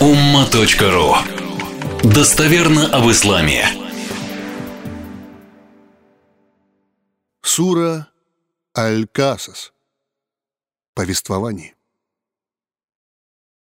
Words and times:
umma.ru 0.00 1.16
Достоверно 2.04 2.86
об 2.96 3.10
исламе. 3.10 3.66
Сура 7.42 8.08
Аль-Касас. 8.76 9.72
Повествование. 10.94 11.74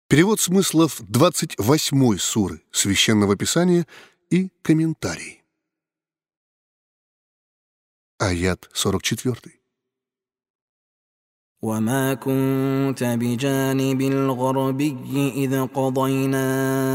Перевод 0.08 0.38
смыслов 0.38 1.00
28 1.08 2.18
суры 2.18 2.62
Священного 2.70 3.34
Писания 3.36 3.86
и 4.28 4.50
комментарий. 4.60 5.42
Аят 8.18 8.68
44. 8.74 9.58
وما 11.65 12.13
كنت 12.13 13.03
بجانب 13.03 14.01
الغربي 14.01 14.97
إذ 15.45 15.65
قضينا 15.65 16.47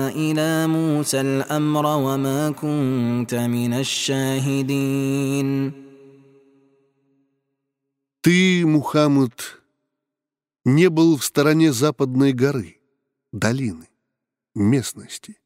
إلى 0.09 0.67
موسى 0.67 1.21
الأمر 1.21 1.87
وما 1.87 2.51
كنت 2.51 3.35
من 3.35 3.73
الشاهدين 3.75 5.73
Ты, 8.23 8.67
Мухаммад, 8.67 9.63
не 10.65 10.91
был 10.91 11.17
в 11.17 11.25
стороне 11.25 11.73
западной 11.73 12.33
горы, 12.33 12.81
долины, 13.33 13.89
местности. 14.57 15.39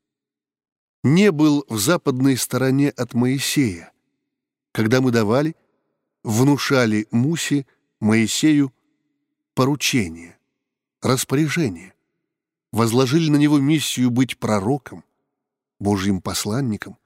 Не 1.05 1.31
был 1.31 1.67
в 1.69 1.79
западной 1.79 2.39
стороне 2.39 2.89
от 2.89 3.13
Моисея, 3.13 3.93
когда 4.73 5.03
мы 5.03 5.11
давали, 5.11 5.57
внушали 6.25 7.07
Мусе, 7.11 7.67
Моисею, 8.01 8.73
поручение, 9.56 10.38
распоряжение, 11.02 11.96
возложили 12.72 13.30
на 13.30 13.38
него 13.38 13.58
миссию 13.60 14.12
быть 14.12 14.38
пророком, 14.38 15.04
Божьим 15.80 16.22
посланником 16.22 16.98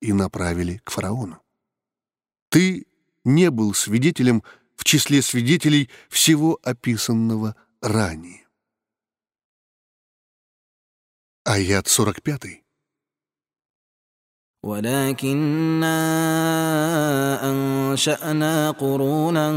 и 0.00 0.12
направили 0.12 0.78
к 0.84 0.90
фараону. 0.90 1.40
Ты 2.50 2.86
не 3.24 3.50
был 3.50 3.72
свидетелем 3.72 4.42
в 4.74 4.84
числе 4.84 5.22
свидетелей 5.22 5.90
всего 6.08 6.58
описанного 6.62 7.56
ранее. 7.80 8.46
Аят 11.44 11.88
45. 11.88 12.65
ولكنا 14.63 15.97
أنشأنا 17.51 18.71
قرونا 18.71 19.47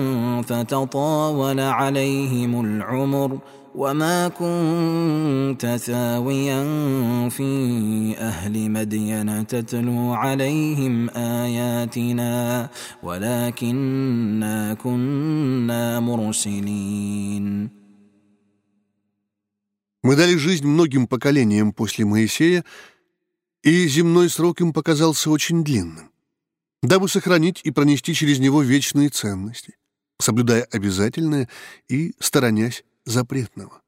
فتطاول 0.43 1.61
عليهم 1.61 2.61
العمر 2.65 3.39
وما 3.75 4.29
كنت 4.29 5.77
ثاويا 5.77 6.63
في 7.29 8.15
أهل 8.19 8.71
مدين 8.71 9.47
تتلو 9.47 10.13
عليهم 10.13 11.11
آياتنا 11.11 12.69
ولكنا 13.03 14.75
كنا 14.75 16.01
مرسلين 16.01 17.71
Мы 20.07 20.17
дали 20.17 20.37
жизнь 20.37 20.67
многим 20.67 21.07
поколениям 21.07 21.73
после 21.73 22.05
Моисея, 22.05 22.63
и 23.64 23.88
земной 23.88 24.30
срок 24.30 24.62
им 24.62 24.74
показался 24.74 25.30
очень 25.30 25.64
длинным, 25.64 26.12
дабы 26.82 27.10
сохранить 27.10 27.62
и 27.64 27.72
пронести 27.72 28.14
через 28.14 28.40
него 28.40 28.62
вечные 28.62 29.10
ценности, 29.10 29.78
соблюдая 30.20 30.64
обязательное 30.64 31.50
и 31.88 32.14
сторонясь 32.20 32.84
запретного. 33.06 33.82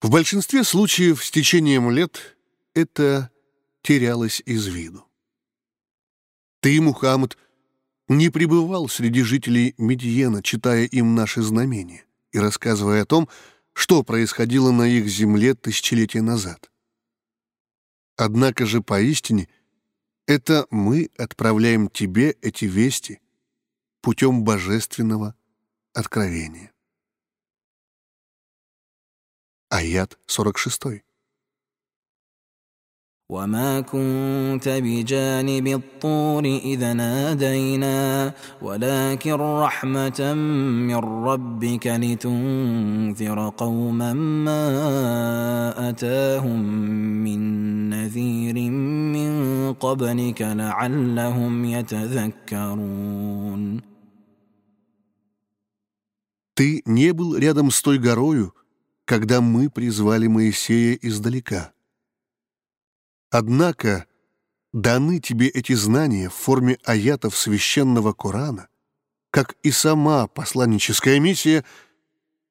В 0.00 0.10
большинстве 0.10 0.64
случаев 0.64 1.24
с 1.24 1.30
течением 1.30 1.90
лет 1.90 2.36
это 2.74 3.30
терялось 3.82 4.42
из 4.44 4.66
виду. 4.66 5.06
Ты, 6.60 6.80
Мухаммад, 6.80 7.36
не 8.08 8.30
пребывал 8.30 8.88
среди 8.88 9.22
жителей 9.22 9.74
Медиена, 9.78 10.42
читая 10.42 10.84
им 10.84 11.14
наши 11.14 11.42
знамения 11.42 12.04
и 12.32 12.38
рассказывая 12.38 13.02
о 13.02 13.06
том, 13.06 13.28
что 13.72 14.02
происходило 14.02 14.70
на 14.70 14.84
их 14.84 15.08
земле 15.08 15.54
тысячелетия 15.54 16.22
назад. 16.22 16.70
Однако 18.16 18.64
же 18.64 18.80
поистине 18.80 19.48
это 20.26 20.66
мы 20.70 21.10
отправляем 21.18 21.88
тебе 21.88 22.30
эти 22.42 22.64
вести 22.64 23.20
путем 24.00 24.42
божественного 24.42 25.34
откровения. 25.92 26.72
Аят 29.68 30.18
46. 30.26 31.05
وما 33.31 33.81
كنت 33.81 34.67
بجانب 34.67 35.67
الطور 35.67 36.45
إذا 36.45 36.93
نادينا 36.93 38.33
ولكن 38.61 39.33
رحمة 39.33 40.33
من 40.87 40.95
ربك 40.95 41.87
لتنذر 41.87 43.49
قوما 43.57 44.13
ما 44.13 44.69
أتاهم 45.89 46.59
من 47.23 47.39
نذير 47.89 48.69
من 49.15 49.31
قبلك 49.73 50.41
لعلهم 50.41 51.65
يتذكرون 51.65 53.11
Ты 56.53 56.83
не 56.85 57.13
был 57.13 57.37
рядом 57.37 57.71
с 57.71 57.81
той 57.81 57.97
горою, 57.97 58.53
когда 59.05 59.39
мы 59.39 59.69
призвали 59.69 60.27
Моисея 60.27 60.99
издалека. 61.01 61.71
Однако 63.30 64.06
даны 64.72 65.20
тебе 65.20 65.48
эти 65.48 65.72
знания 65.72 66.28
в 66.28 66.34
форме 66.34 66.78
аятов 66.84 67.36
священного 67.36 68.12
Корана, 68.12 68.68
как 69.30 69.56
и 69.62 69.70
сама 69.70 70.26
посланническая 70.28 71.18
миссия, 71.18 71.64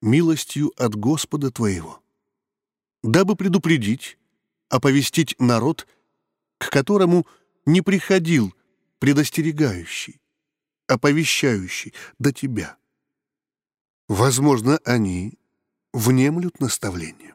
милостью 0.01 0.71
от 0.77 0.95
Господа 0.95 1.51
твоего, 1.51 2.01
дабы 3.03 3.35
предупредить, 3.35 4.17
оповестить 4.69 5.35
народ, 5.39 5.87
к 6.57 6.69
которому 6.69 7.25
не 7.65 7.81
приходил 7.81 8.53
предостерегающий, 8.99 10.21
оповещающий 10.87 11.93
до 12.19 12.31
тебя. 12.31 12.77
Возможно, 14.07 14.79
они 14.83 15.39
внемлют 15.93 16.59
наставлением. 16.59 17.34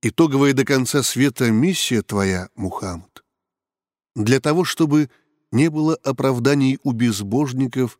Итоговая 0.00 0.52
до 0.52 0.64
конца 0.64 1.02
света 1.02 1.50
миссия 1.50 2.02
твоя, 2.02 2.50
Мухаммад, 2.54 3.24
для 4.14 4.40
того, 4.40 4.62
чтобы 4.62 5.10
не 5.50 5.70
было 5.70 5.96
оправданий 5.96 6.78
у 6.84 6.92
безбожников 6.92 7.98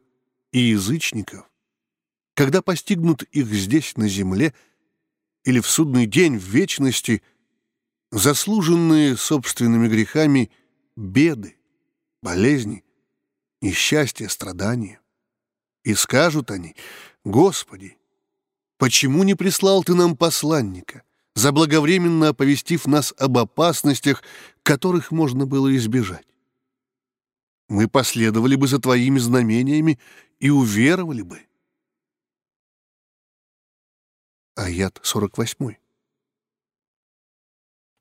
и 0.52 0.60
язычников, 0.60 1.50
когда 2.34 2.62
постигнут 2.62 3.24
их 3.24 3.48
здесь, 3.48 3.96
на 3.96 4.08
земле, 4.08 4.54
или 5.42 5.58
в 5.58 5.66
судный 5.66 6.06
день 6.06 6.38
в 6.38 6.44
вечности, 6.44 7.20
заслуженные 8.12 9.16
собственными 9.16 9.88
грехами 9.88 10.52
беды, 10.94 11.56
болезни, 12.22 12.84
несчастья, 13.60 14.28
страдания. 14.28 15.00
И 15.82 15.94
скажут 15.94 16.52
они, 16.52 16.76
«Господи, 17.24 17.98
почему 18.76 19.24
не 19.24 19.34
прислал 19.34 19.82
Ты 19.82 19.94
нам 19.94 20.16
посланника, 20.16 21.02
заблаговременно 21.38 22.28
оповестив 22.28 22.86
нас 22.86 23.14
об 23.16 23.38
опасностях, 23.38 24.22
которых 24.62 25.12
можно 25.12 25.46
было 25.46 25.74
избежать. 25.76 26.26
Мы 27.68 27.88
последовали 27.88 28.56
бы 28.56 28.66
за 28.66 28.78
Твоими 28.78 29.18
знамениями 29.18 29.98
и 30.40 30.50
уверовали 30.50 31.22
бы. 31.22 31.40
Аят 34.56 34.98
48. 35.02 35.76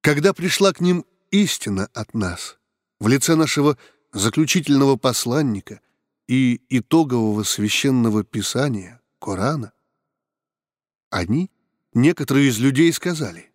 Когда 0.00 0.32
пришла 0.32 0.72
к 0.72 0.80
ним 0.80 1.04
истина 1.30 1.88
от 1.92 2.14
нас, 2.14 2.58
в 3.00 3.08
лице 3.08 3.34
нашего 3.34 3.76
заключительного 4.12 4.96
посланника 4.96 5.80
и 6.26 6.60
итогового 6.68 7.42
священного 7.42 8.24
писания, 8.24 9.00
Корана, 9.18 9.72
они, 11.10 11.50
некоторые 11.94 12.48
из 12.48 12.58
людей, 12.58 12.92
сказали, 12.92 13.50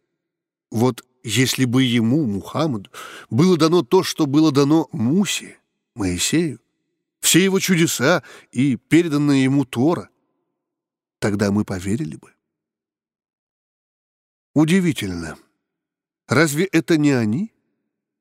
вот 0.72 1.06
если 1.24 1.66
бы 1.66 1.84
ему, 1.84 2.26
Мухаммаду, 2.26 2.92
было 3.30 3.58
дано 3.58 3.84
то, 3.84 4.04
что 4.04 4.26
было 4.26 4.52
дано 4.52 4.90
Мусе, 4.92 5.60
Моисею, 5.96 6.60
все 7.22 7.44
его 7.44 7.60
чудеса 7.60 8.24
и 8.52 8.76
переданная 8.76 9.38
ему 9.38 9.64
Тора, 9.64 10.10
тогда 11.20 11.52
мы 11.52 11.64
поверили 11.64 12.18
бы. 12.18 12.34
Удивительно, 14.54 15.38
Разве 16.28 16.66
это 16.66 16.98
не 16.98 17.12
они? 17.12 17.52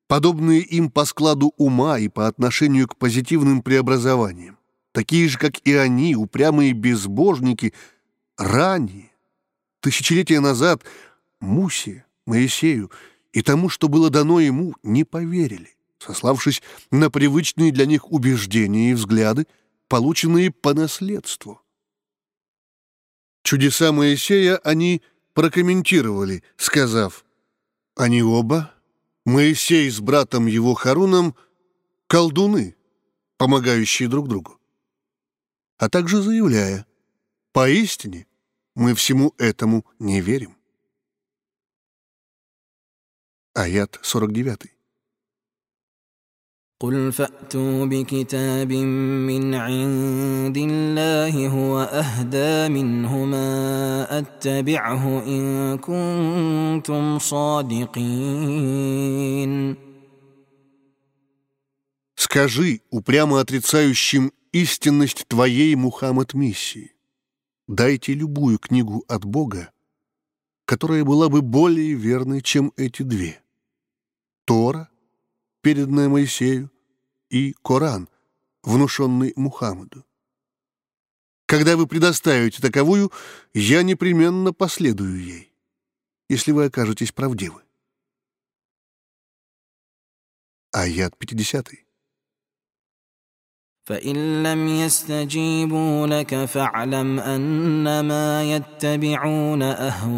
Подобные 0.08 0.60
им 0.60 0.90
по 0.90 1.04
складу 1.04 1.54
ума 1.56 1.98
и 1.98 2.08
по 2.08 2.26
отношению 2.26 2.88
к 2.88 2.96
позитивным 2.96 3.62
преобразованиям. 3.62 4.58
Такие 4.92 5.28
же, 5.28 5.38
как 5.38 5.58
и 5.66 5.74
они, 5.74 6.16
упрямые 6.16 6.72
безбожники, 6.72 7.72
ранее, 8.36 9.10
тысячелетия 9.80 10.40
назад, 10.40 10.84
Мусе, 11.40 12.04
Моисею 12.26 12.90
и 13.32 13.40
тому, 13.40 13.70
что 13.70 13.88
было 13.88 14.10
дано 14.10 14.38
ему, 14.40 14.74
не 14.82 15.04
поверили, 15.04 15.74
сославшись 15.98 16.62
на 16.90 17.10
привычные 17.10 17.72
для 17.72 17.86
них 17.86 18.12
убеждения 18.12 18.90
и 18.90 18.94
взгляды, 18.94 19.46
полученные 19.88 20.50
по 20.50 20.74
наследству. 20.74 21.62
Чудеса 23.42 23.92
Моисея 23.92 24.58
они 24.58 25.02
прокомментировали, 25.32 26.42
сказав– 26.56 27.24
они 27.94 28.22
оба, 28.22 28.74
Моисей 29.24 29.88
с 29.90 30.00
братом 30.00 30.46
его 30.46 30.74
Харуном, 30.74 31.36
колдуны, 32.06 32.76
помогающие 33.36 34.08
друг 34.08 34.28
другу. 34.28 34.58
А 35.78 35.88
также 35.88 36.22
заявляя, 36.22 36.86
поистине 37.52 38.26
мы 38.74 38.94
всему 38.94 39.34
этому 39.38 39.86
не 39.98 40.20
верим. 40.20 40.56
Аят 43.54 43.98
49. 44.02 44.74
قل 46.81 47.11
فاتوا 47.11 47.85
بكتاب 47.85 48.71
من 48.71 49.55
عند 49.55 50.57
الله 50.57 51.47
هو 51.47 51.79
اهدى 51.79 52.73
منهما 52.73 54.19
اتبعه 54.19 55.23
ان 55.27 55.77
كنتم 55.77 57.19
صادقين 57.19 58.67
Скажи 62.19 62.81
упрямо 62.91 63.39
отрицающим 63.39 64.31
истинность 64.51 65.27
твоей, 65.27 65.75
Мухаммад, 65.75 66.33
миссии. 66.33 66.91
Дайте 67.67 68.13
любую 68.13 68.59
книгу 68.59 69.03
от 69.07 69.23
Бога, 69.23 69.71
которая 70.65 71.03
была 71.03 71.29
бы 71.29 71.41
более 71.41 71.93
верной, 71.93 72.41
чем 72.41 72.73
эти 72.75 73.03
две. 73.03 73.41
Тора, 74.45 74.89
переданная 75.62 76.08
Моисею, 76.08 76.70
и 77.30 77.54
Коран, 77.62 78.08
внушенный 78.62 79.32
Мухаммаду. 79.36 80.04
Когда 81.46 81.76
вы 81.76 81.86
предоставите 81.86 82.60
таковую, 82.60 83.10
я 83.54 83.82
непременно 83.82 84.52
последую 84.52 85.22
ей, 85.22 85.52
если 86.28 86.52
вы 86.52 86.66
окажетесь 86.66 87.12
правдивы. 87.12 87.62
Аят 90.72 91.16
50. 91.16 91.68
فإن 93.87 94.43
لم 94.43 94.67
يستجيبوا 94.67 96.07
لك 96.07 96.45
فاعلم 96.45 97.19
أنما 97.19 98.55
يتبعون 98.55 99.61
أهواءهم 99.63 100.17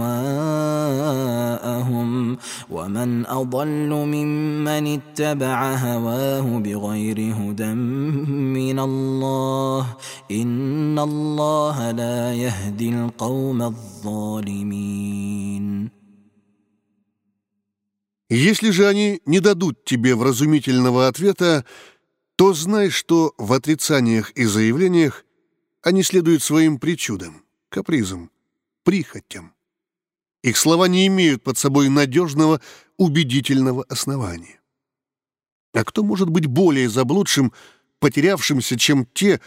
ومن 2.70 3.26
أضل 3.26 3.90
ممن 3.90 4.88
اتبع 4.88 5.74
هواه 5.74 6.60
بغير 6.60 7.34
هدى 7.36 7.74
من 7.74 8.80
الله 8.80 9.96
إن 10.32 11.00
الله 11.00 11.92
لا 11.92 12.34
يهدي 12.34 12.90
القوم 12.90 13.62
الظالمين 13.62 15.20
Если 18.32 18.70
же 18.70 18.86
они 18.88 19.22
не 19.26 19.40
дадут 19.40 19.86
тебе 19.86 20.14
вразумительного 20.16 21.08
ответа, 21.08 21.66
то 22.37 22.53
знай, 22.53 22.91
что 22.91 23.35
в 23.39 23.53
отрицаниях 23.53 24.31
и 24.33 24.45
заявлениях 24.45 25.25
они 25.83 26.03
следуют 26.03 26.43
своим 26.43 26.79
причудам, 26.79 27.45
капризам, 27.69 28.31
прихотям. 28.83 29.55
Их 30.43 30.57
слова 30.57 30.89
не 30.89 31.07
имеют 31.07 31.43
под 31.43 31.57
собой 31.59 31.89
надежного, 31.89 32.61
убедительного 32.97 33.85
основания. 33.85 34.61
А 35.73 35.85
кто 35.85 36.03
может 36.05 36.29
быть 36.29 36.47
более 36.47 36.89
заблудшим, 36.89 37.53
потерявшимся, 37.99 38.79
чем 38.79 39.07
те, 39.07 39.41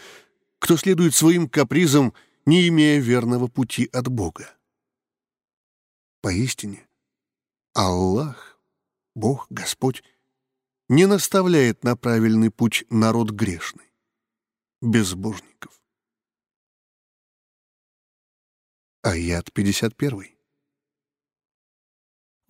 кто 0.58 0.76
следует 0.76 1.14
своим 1.14 1.48
капризам, 1.48 2.12
не 2.46 2.68
имея 2.68 3.00
верного 3.00 3.48
пути 3.48 3.88
от 3.92 4.08
Бога? 4.08 4.54
Поистине, 6.20 6.86
Аллах, 7.74 8.58
Бог, 9.14 9.46
Господь, 9.50 10.02
не 10.89 11.05
наставляет 11.05 11.83
на 11.83 11.95
правильный 11.95 12.51
путь 12.51 12.85
народ 12.89 13.31
грешный, 13.31 13.91
безбожников. 14.81 15.81
Аят 19.01 19.51
51. 19.53 20.33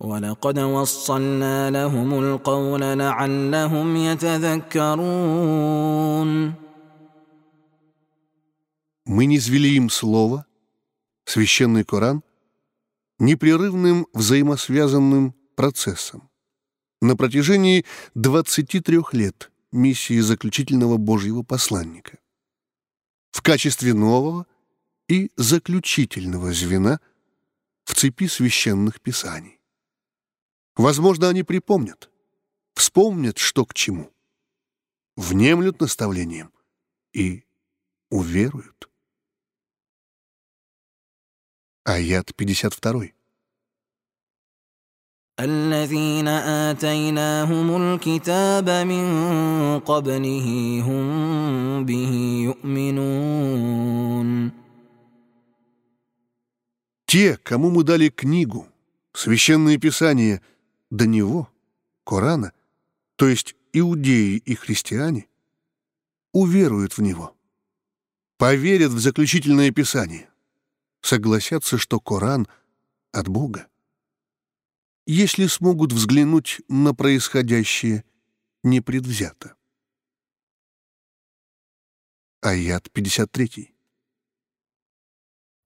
ولقد 0.00 0.58
وصلنا 0.58 1.70
لهم 1.70 2.18
القول 2.18 2.80
لعلهم 2.80 3.96
يتذكرون 3.96 5.34
Мы 9.06 9.26
низвели 9.26 9.76
им 9.76 9.90
слово, 9.90 10.46
священный 11.26 11.84
Коран, 11.84 12.22
непрерывным 13.18 14.06
взаимосвязанным 14.14 15.34
процессом 15.56 16.27
на 17.01 17.15
протяжении 17.15 17.85
23 18.15 18.99
лет 19.13 19.51
миссии 19.71 20.19
заключительного 20.19 20.97
Божьего 20.97 21.43
посланника. 21.43 22.19
В 23.31 23.41
качестве 23.41 23.93
нового 23.93 24.47
и 25.07 25.31
заключительного 25.35 26.53
звена 26.53 26.99
в 27.83 27.95
цепи 27.95 28.27
священных 28.27 29.01
писаний. 29.01 29.59
Возможно, 30.75 31.29
они 31.29 31.43
припомнят, 31.43 32.09
вспомнят, 32.73 33.37
что 33.37 33.65
к 33.65 33.73
чему, 33.73 34.11
внемлют 35.15 35.79
наставлением 35.81 36.53
и 37.13 37.45
уверуют. 38.09 38.89
Аят 41.83 42.35
52. 42.35 43.18
الذين 45.40 46.28
آتيناهم 46.28 47.76
الكتاب 47.82 48.70
من 48.70 49.04
قبله 49.80 50.80
هم 50.86 51.84
به 51.84 52.12
يؤمنون 52.44 53.84
Те, 57.06 57.36
кому 57.36 57.70
мы 57.70 57.84
дали 57.84 58.08
книгу, 58.08 58.66
священные 59.12 59.78
писания 59.78 60.40
до 60.90 61.06
него, 61.06 61.48
Корана, 62.04 62.52
то 63.16 63.28
есть 63.28 63.54
иудеи 63.72 64.36
и 64.36 64.54
христиане, 64.54 65.26
уверуют 66.32 66.96
в 66.96 67.02
него, 67.02 67.36
поверят 68.36 68.90
в 68.92 68.98
заключительное 68.98 69.70
писание, 69.70 70.28
согласятся, 71.02 71.78
что 71.78 72.00
Коран 72.00 72.46
от 73.12 73.28
Бога. 73.28 73.68
если 75.08 75.46
смогут 75.46 75.92
взглянуть 75.92 76.60
на 76.68 76.94
происходящее 76.94 78.04
непредвзято. 78.62 79.54
Аят 82.42 82.88
53. 82.94 83.74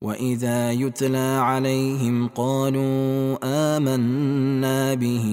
واذا 0.00 0.72
يتلى 0.72 1.38
عليهم 1.42 2.28
قالوا 2.28 3.38
امنا 3.42 4.94
به 4.94 5.26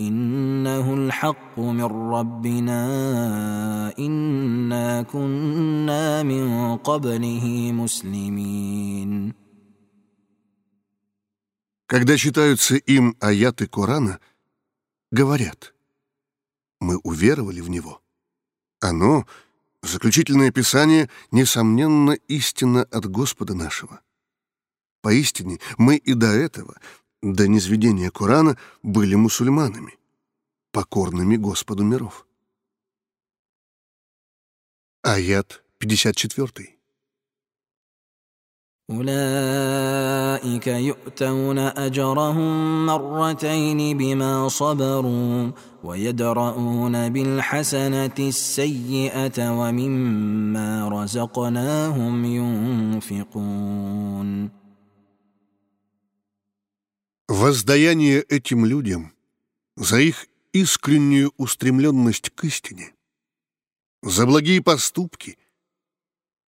انه 0.00 0.94
الحق 0.94 1.58
من 1.58 1.84
ربنا 1.84 2.82
انا 3.98 5.02
كنا 5.02 6.22
من 6.22 6.76
قبله 6.76 7.72
مسلمين 7.72 9.32
когда 11.87 12.17
читаются 12.17 12.75
им 12.75 13.17
аяты 13.19 13.67
Корана, 13.67 14.19
говорят, 15.11 15.73
мы 16.79 16.97
уверовали 16.97 17.61
в 17.61 17.69
него. 17.69 18.01
Оно— 18.79 19.25
Заключительное 19.87 20.51
Писание, 20.51 21.09
несомненно, 21.31 22.11
истина 22.11 22.83
от 22.83 23.05
Господа 23.05 23.53
нашего. 23.53 24.01
Поистине, 25.01 25.59
мы 25.77 25.97
и 25.97 26.13
до 26.13 26.27
этого, 26.27 26.79
до 27.21 27.47
низведения 27.47 28.09
Корана, 28.09 28.57
были 28.81 29.15
мусульманами, 29.15 29.97
покорными 30.71 31.37
Господу 31.37 31.83
миров. 31.83 32.27
Аят 35.03 35.63
54. 35.77 36.76
أولئك 38.92 40.66
يؤتون 40.66 41.58
أجرهم 41.58 42.86
مرتين 42.86 43.98
بما 43.98 44.48
صبروا 44.48 45.50
ويدرؤون 45.84 47.08
بالحسنة 47.08 48.14
السيئة 48.18 49.50
ومما 49.60 50.88
رزقناهم 50.88 52.24
ينفقون 52.24 53.82
Воздаяние 57.28 58.20
этим 58.28 58.66
людям 58.66 59.12
за 59.76 60.00
их 60.00 60.26
искреннюю 60.52 61.32
устремленность 61.38 62.28
к 62.30 62.44
истине, 62.44 62.92
за 64.02 64.26
благие 64.26 64.62
поступки, 64.62 65.38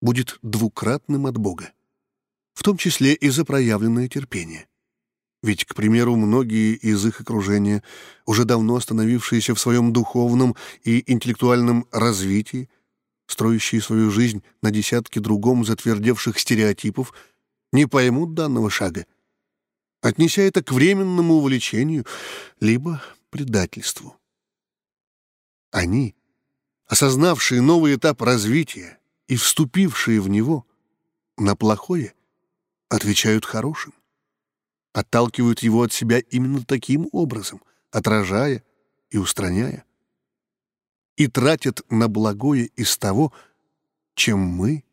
будет 0.03 0.39
двукратным 0.43 1.25
от 1.27 1.39
Бога 1.39 1.73
В 2.60 2.62
том 2.62 2.76
числе 2.76 3.14
и 3.14 3.30
за 3.30 3.46
проявленное 3.46 4.10
терпение. 4.10 4.68
Ведь, 5.42 5.64
к 5.64 5.74
примеру, 5.76 6.18
многие 6.18 6.76
из 6.76 7.06
их 7.06 7.22
окружения, 7.22 7.82
уже 8.26 8.44
давно 8.44 8.76
остановившиеся 8.76 9.56
в 9.56 9.62
своем 9.62 9.94
духовном 9.94 10.58
и 10.84 11.10
интеллектуальном 11.10 11.88
развитии, 11.94 12.70
строящие 13.28 13.82
свою 13.82 14.12
жизнь 14.12 14.44
на 14.62 14.72
десятке 14.72 15.22
другом 15.22 15.64
затвердевших 15.64 16.38
стереотипов, 16.38 17.14
не 17.72 17.86
поймут 17.86 18.34
данного 18.34 18.70
шага, 18.70 19.06
отнеся 20.02 20.42
это 20.42 20.62
к 20.62 20.74
временному 20.74 21.36
увлечению 21.36 22.06
либо 22.60 23.02
предательству. 23.30 24.18
Они, 25.72 26.14
осознавшие 26.88 27.62
новый 27.62 27.96
этап 27.96 28.22
развития 28.22 29.00
и 29.30 29.38
вступившие 29.38 30.20
в 30.20 30.28
него, 30.28 30.66
на 31.38 31.56
плохое 31.56 32.14
отвечают 32.90 33.46
хорошим. 33.46 33.94
Отталкивают 34.94 35.60
его 35.60 35.84
от 35.84 35.94
себя 35.94 36.20
именно 36.20 36.64
таким 36.66 37.08
образом, 37.12 37.62
отражая 37.92 38.64
и 39.10 39.18
устраняя. 39.18 39.86
И 41.16 41.28
тратят 41.28 41.82
на 41.90 42.08
благое 42.08 42.66
из 42.76 42.98
того, 42.98 43.32
чем 44.16 44.40
мы, 44.40 44.84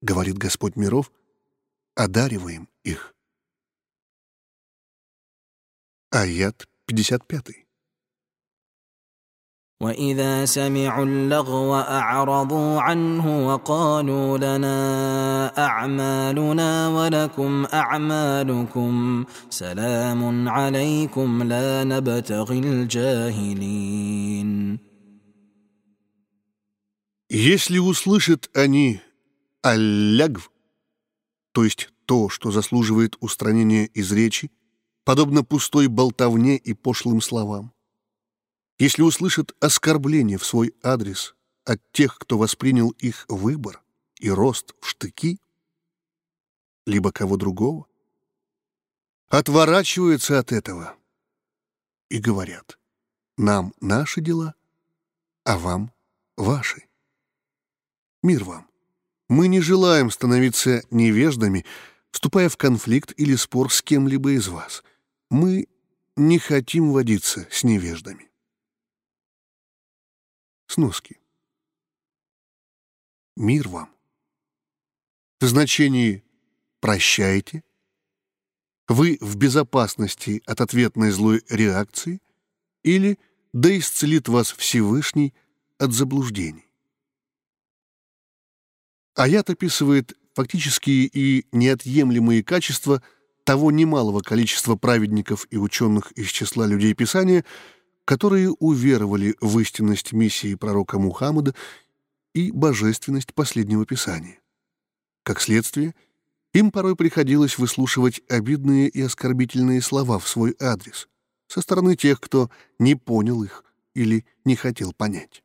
говорит 0.00 0.36
Господь 0.36 0.76
миров, 0.76 1.12
одариваем 1.94 2.68
их. 2.82 3.14
Аят 6.10 6.68
55. 6.86 7.69
واذا 9.81 10.45
سمعوا 10.45 11.05
اللغو 11.05 11.75
اعرضوا 11.75 12.81
عنه 12.81 13.47
وقالوا 13.47 14.37
لنا 14.37 14.77
اعمالنا 15.57 16.87
ولكم 16.87 17.65
اعمالكم 17.73 19.25
سلام 19.49 20.49
عليكم 20.49 21.43
لا 21.43 21.83
نبتغي 21.83 22.59
الجاهلين 22.59 24.05
Если 27.29 27.79
услышат 27.79 28.49
они 28.53 29.01
аллягв, 29.61 30.51
то 31.51 31.63
есть 31.65 31.89
то, 32.05 32.29
что 32.29 32.51
заслуживает 32.51 33.17
устранения 33.19 33.85
из 33.87 34.11
речи, 34.11 34.51
подобно 35.03 35.43
пустой 35.43 35.87
болтовне 35.87 36.55
и 36.55 36.73
пошлым 36.73 37.19
словам, 37.21 37.73
если 38.80 39.02
услышат 39.02 39.54
оскорбление 39.60 40.38
в 40.38 40.44
свой 40.46 40.74
адрес 40.82 41.34
от 41.64 41.82
тех, 41.92 42.18
кто 42.18 42.38
воспринял 42.38 42.88
их 42.92 43.26
выбор 43.28 43.82
и 44.18 44.30
рост 44.30 44.74
в 44.80 44.88
штыки, 44.88 45.38
либо 46.86 47.12
кого 47.12 47.36
другого, 47.36 47.86
отворачиваются 49.28 50.38
от 50.38 50.50
этого 50.50 50.96
и 52.08 52.18
говорят, 52.20 52.78
нам 53.36 53.74
наши 53.82 54.22
дела, 54.22 54.54
а 55.44 55.58
вам 55.58 55.92
ваши. 56.38 56.86
Мир 58.22 58.44
вам. 58.44 58.66
Мы 59.28 59.48
не 59.48 59.60
желаем 59.60 60.10
становиться 60.10 60.82
невеждами, 60.90 61.66
вступая 62.10 62.48
в 62.48 62.56
конфликт 62.56 63.12
или 63.18 63.36
спор 63.36 63.70
с 63.70 63.82
кем-либо 63.82 64.32
из 64.32 64.48
вас. 64.48 64.82
Мы 65.28 65.68
не 66.16 66.38
хотим 66.38 66.92
водиться 66.92 67.46
с 67.50 67.62
невеждами. 67.62 68.29
Сноски. 70.70 71.18
Мир 73.34 73.68
вам. 73.68 73.90
В 75.40 75.46
значении 75.46 76.22
«прощайте», 76.78 77.64
вы 78.86 79.18
в 79.20 79.34
безопасности 79.34 80.44
от 80.46 80.60
ответной 80.60 81.10
злой 81.10 81.42
реакции 81.48 82.20
или 82.84 83.18
«да 83.52 83.76
исцелит 83.76 84.28
вас 84.28 84.52
Всевышний 84.52 85.34
от 85.78 85.92
заблуждений». 85.92 86.68
Аят 89.16 89.50
описывает 89.50 90.16
фактические 90.34 91.06
и 91.06 91.48
неотъемлемые 91.50 92.44
качества 92.44 93.02
того 93.42 93.72
немалого 93.72 94.20
количества 94.20 94.76
праведников 94.76 95.48
и 95.50 95.56
ученых 95.56 96.12
из 96.12 96.28
числа 96.28 96.64
людей 96.68 96.94
Писания– 96.94 97.44
которые 98.04 98.50
уверовали 98.50 99.36
в 99.40 99.58
истинность 99.58 100.12
миссии 100.12 100.54
пророка 100.54 100.98
Мухаммада 100.98 101.54
и 102.34 102.50
божественность 102.50 103.34
последнего 103.34 103.86
писания. 103.86 104.40
Как 105.22 105.40
следствие, 105.40 105.94
им 106.52 106.70
порой 106.70 106.96
приходилось 106.96 107.58
выслушивать 107.58 108.20
обидные 108.28 108.88
и 108.88 109.00
оскорбительные 109.00 109.80
слова 109.80 110.18
в 110.18 110.28
свой 110.28 110.56
адрес 110.60 111.08
со 111.46 111.60
стороны 111.60 111.96
тех, 111.96 112.20
кто 112.20 112.50
не 112.78 112.94
понял 112.94 113.42
их 113.42 113.64
или 113.94 114.24
не 114.44 114.56
хотел 114.56 114.92
понять. 114.92 115.42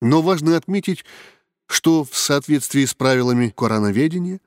Но 0.00 0.22
важно 0.22 0.56
отметить, 0.56 1.04
что 1.66 2.04
в 2.04 2.16
соответствии 2.16 2.84
с 2.84 2.94
правилами 2.94 3.52
Корановедения 3.56 4.40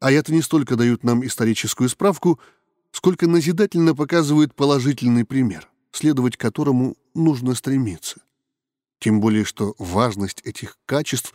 аяты 0.00 0.32
не 0.32 0.42
столько 0.42 0.76
дают 0.76 1.04
нам 1.04 1.24
историческую 1.24 1.88
справку, 1.88 2.40
сколько 2.90 3.26
назидательно 3.26 3.94
показывают 3.94 4.54
положительный 4.54 5.24
пример 5.24 5.69
следовать 5.92 6.36
которому 6.36 6.96
нужно 7.14 7.54
стремиться. 7.54 8.20
Тем 8.98 9.20
более, 9.20 9.44
что 9.44 9.74
важность 9.78 10.40
этих 10.42 10.78
качеств 10.86 11.34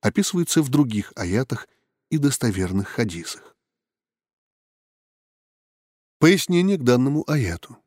описывается 0.00 0.62
в 0.62 0.68
других 0.68 1.12
аятах 1.16 1.68
и 2.10 2.18
достоверных 2.18 2.88
хадисах. 2.88 3.56
Пояснение 6.18 6.76
к 6.76 6.82
данному 6.82 7.24
аяту. 7.30 7.78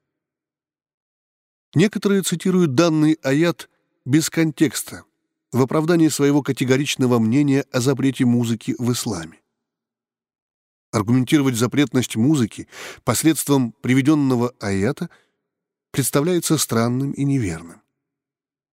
Некоторые 1.73 2.21
цитируют 2.23 2.75
данный 2.75 3.13
аят 3.21 3.69
без 4.05 4.29
контекста, 4.29 5.03
в 5.51 5.61
оправдании 5.61 6.07
своего 6.07 6.41
категоричного 6.41 7.19
мнения 7.19 7.65
о 7.71 7.81
запрете 7.81 8.25
музыки 8.25 8.75
в 8.77 8.91
исламе. 8.91 9.39
Аргументировать 10.91 11.55
запретность 11.55 12.15
музыки 12.15 12.67
посредством 13.03 13.73
приведенного 13.73 14.53
аята– 14.59 15.09
представляется 15.91 16.57
странным 16.57 17.11
и 17.11 17.23
неверным. 17.23 17.81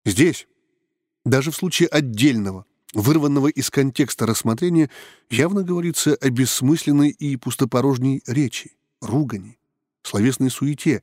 Здесь, 0.04 0.46
даже 1.24 1.50
в 1.50 1.56
случае 1.56 1.88
отдельного, 1.88 2.64
вырванного 2.92 3.48
из 3.48 3.70
контекста 3.70 4.26
рассмотрения, 4.26 4.90
явно 5.28 5.62
говорится 5.62 6.14
о 6.14 6.30
бессмысленной 6.30 7.10
и 7.10 7.36
пустопорожней 7.36 8.22
речи, 8.26 8.76
ругани, 9.00 9.58
словесной 10.02 10.50
суете, 10.50 11.02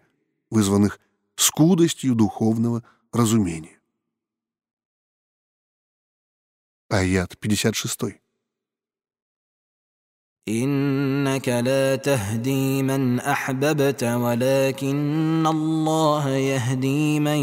вызванных 0.50 1.00
скудостью 1.36 2.15
духовного 2.15 2.84
разумения. 3.12 3.79
Аят 6.89 7.38
56. 7.38 8.23
إنك 10.49 11.49
لا 11.49 11.97
تهدي 11.97 12.83
من 12.83 13.21
أحببت 13.21 14.05
ولكن 14.05 15.47
الله 15.47 16.31
يهدي 16.31 17.21
من 17.21 17.38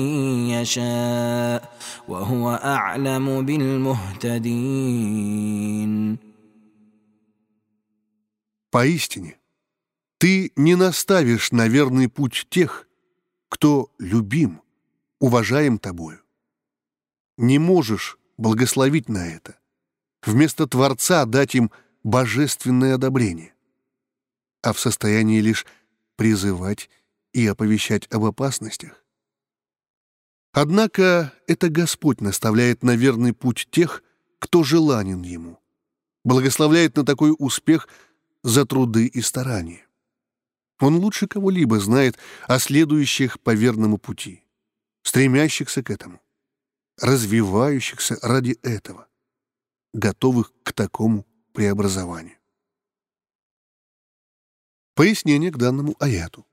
يشاء 0.50 1.78
وهو 2.08 2.50
أعلم 2.64 3.46
بالمهتدين 3.46 4.56
Поистине, 8.72 9.38
ты 10.18 10.52
не 10.58 10.76
наставишь 10.76 11.52
на 11.54 11.70
верный 11.70 12.10
путь 12.10 12.46
тех, 12.50 12.90
кто 13.48 13.90
любим, 14.00 14.62
уважаем 15.20 15.78
тобою. 15.78 16.20
Не 17.38 17.58
можешь 17.58 18.18
благословить 18.38 19.08
на 19.08 19.28
это. 19.28 19.58
Вместо 20.26 20.68
Творца 20.68 21.24
дать 21.26 21.56
им – 21.56 21.82
божественное 22.03 22.95
одобрение, 22.95 23.55
а 24.63 24.73
в 24.73 24.81
состоянии 24.81 25.41
лишь 25.41 25.67
призывать 26.17 26.91
и 27.33 27.47
оповещать 27.47 28.07
об 28.13 28.25
опасностях. 28.25 29.05
Однако 30.53 31.33
это 31.47 31.69
Господь 31.69 32.21
наставляет 32.21 32.83
на 32.83 32.97
верный 32.97 33.33
путь 33.33 33.69
тех, 33.71 34.03
кто 34.39 34.65
желанен 34.65 35.23
Ему, 35.23 35.61
благословляет 36.25 36.97
на 36.97 37.05
такой 37.05 37.35
успех 37.39 37.89
за 38.43 38.67
труды 38.67 39.07
и 39.07 39.21
старания. 39.21 39.87
Он 40.81 40.97
лучше 40.97 41.29
кого-либо 41.29 41.79
знает 41.79 42.19
о 42.49 42.59
следующих 42.59 43.39
по 43.41 43.55
верному 43.55 43.99
пути, 43.99 44.43
стремящихся 45.03 45.83
к 45.83 45.91
этому, 45.91 46.21
развивающихся 47.01 48.19
ради 48.23 48.59
этого, 48.63 49.07
готовых 49.93 50.53
к 50.65 50.73
такому 50.73 51.27
преобразованию. 51.53 52.37
Пояснение 54.95 55.51
к 55.51 55.57
данному 55.57 55.97
аяту. 55.99 56.47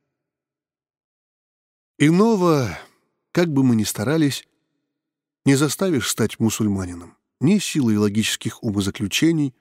Иного, 1.97 2.77
как 3.31 3.47
бы 3.47 3.63
мы 3.63 3.75
ни 3.75 3.83
старались, 3.83 4.47
не 5.45 5.55
заставишь 5.55 6.09
стать 6.09 6.39
мусульманином 6.39 7.17
ни 7.39 7.59
силой 7.59 7.97
логических 7.97 8.63
умозаключений, 8.63 9.53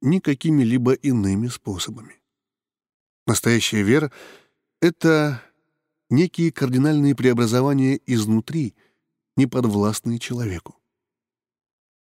ни 0.00 0.18
какими-либо 0.18 0.92
иными 0.92 1.48
способами. 1.48 2.20
Настоящая 3.26 3.82
вера— 3.82 4.12
это 4.80 5.42
некие 6.10 6.52
кардинальные 6.52 7.14
преобразования 7.14 8.00
изнутри, 8.06 8.74
не 9.36 9.46
подвластные 9.46 10.18
человеку. 10.18 10.76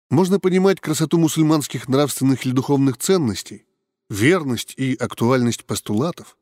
Можно 0.09 0.39
понимать 0.39 0.79
красоту 0.79 1.19
мусульманских 1.19 1.87
нравственных 1.87 2.45
или 2.45 2.51
духовных 2.51 2.97
ценностей, 2.97 3.65
верность 4.09 4.73
и 4.75 4.95
актуальность 4.95 5.65
постулатов. 5.65 6.35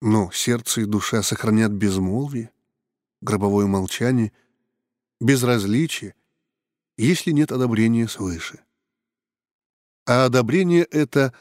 Но 0.00 0.30
сердце 0.32 0.80
и 0.80 0.84
душа 0.84 1.22
сохранят 1.22 1.70
безмолвие, 1.70 2.50
гробовое 3.20 3.66
молчание, 3.66 4.32
безразличие, 5.20 6.14
если 6.96 7.30
нет 7.30 7.52
одобрения 7.52 8.08
свыше. 8.08 8.64
А 10.04 10.24
одобрение 10.24 10.84
это 10.84 11.32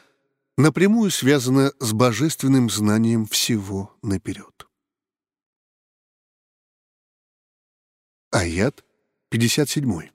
напрямую 0.57 1.09
связано 1.09 1.73
с 1.79 1.91
божественным 1.91 2.69
знанием 2.69 3.25
всего 3.25 3.97
наперед. 4.03 4.67
Аят 8.31 8.85
57. 9.29 10.14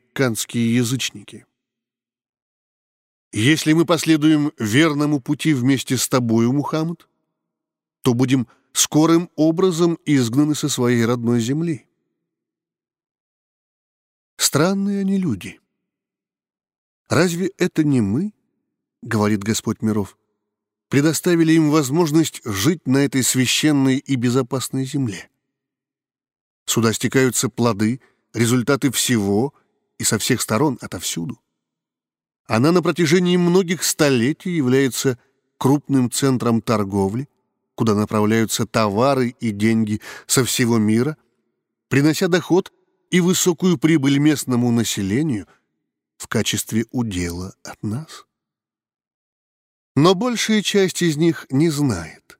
мекканские 0.11 0.75
язычники. 0.75 1.45
Если 3.31 3.73
мы 3.73 3.85
последуем 3.85 4.51
верному 4.59 5.21
пути 5.21 5.53
вместе 5.53 5.97
с 5.97 6.07
тобою, 6.09 6.51
Мухаммад, 6.51 7.07
то 8.01 8.13
будем 8.13 8.47
скорым 8.73 9.29
образом 9.35 9.97
изгнаны 10.05 10.53
со 10.53 10.67
своей 10.67 11.05
родной 11.05 11.39
земли. 11.39 11.85
Странные 14.37 15.01
они 15.01 15.17
люди. 15.17 15.59
Разве 17.07 17.51
это 17.57 17.83
не 17.83 18.01
мы, 18.01 18.33
говорит 19.01 19.43
Господь 19.43 19.81
миров, 19.81 20.17
предоставили 20.89 21.53
им 21.53 21.69
возможность 21.71 22.41
жить 22.43 22.85
на 22.85 22.97
этой 22.97 23.23
священной 23.23 23.97
и 23.97 24.15
безопасной 24.15 24.83
земле? 24.83 25.29
Сюда 26.65 26.91
стекаются 26.91 27.49
плоды, 27.49 28.01
результаты 28.33 28.91
всего, 28.91 29.53
и 30.01 30.03
со 30.03 30.17
всех 30.17 30.41
сторон, 30.41 30.79
отовсюду. 30.81 31.39
Она 32.47 32.71
на 32.71 32.81
протяжении 32.81 33.37
многих 33.37 33.83
столетий 33.83 34.49
является 34.49 35.19
крупным 35.59 36.09
центром 36.09 36.63
торговли, 36.63 37.29
куда 37.75 37.93
направляются 37.93 38.65
товары 38.65 39.35
и 39.39 39.51
деньги 39.51 40.01
со 40.25 40.43
всего 40.43 40.79
мира, 40.79 41.17
принося 41.87 42.27
доход 42.27 42.73
и 43.11 43.21
высокую 43.21 43.77
прибыль 43.77 44.17
местному 44.17 44.71
населению 44.71 45.45
в 46.17 46.27
качестве 46.27 46.87
удела 46.89 47.53
от 47.63 47.83
нас. 47.83 48.25
Но 49.95 50.15
большая 50.15 50.63
часть 50.63 51.03
из 51.03 51.15
них 51.15 51.45
не 51.51 51.69
знает, 51.69 52.39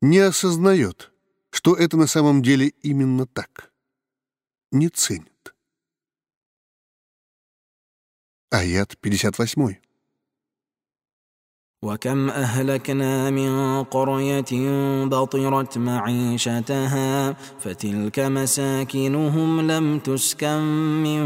не 0.00 0.18
осознает, 0.18 1.12
что 1.50 1.74
это 1.74 1.98
на 1.98 2.06
самом 2.06 2.42
деле 2.42 2.68
именно 2.80 3.26
так, 3.26 3.70
не 4.72 4.88
ценит. 4.88 5.35
Аят 8.55 8.93
58. 9.03 9.75
وكم 11.83 12.29
أهلكنا 12.29 13.29
من 13.29 13.83
قرية 13.83 14.45
بطرت 15.05 15.77
معيشتها 15.77 17.33
فتلك 17.59 18.19
مساكنهم 18.19 19.61
لم 19.71 19.99
تسكن 19.99 20.61
من 21.03 21.23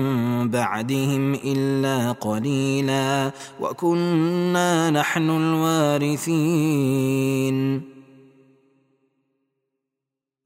بعدهم 0.49 1.33
إلا 1.33 2.11
قليلا 2.11 3.31
وكنا 3.59 4.89
نحن 4.89 5.29
الوارثين 5.29 6.75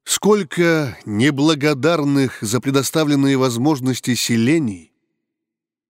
Сколько 0.04 0.98
неблагодарных 1.06 2.42
за 2.42 2.60
предоставленные 2.60 3.36
возможности 3.36 4.14
селений 4.14 4.90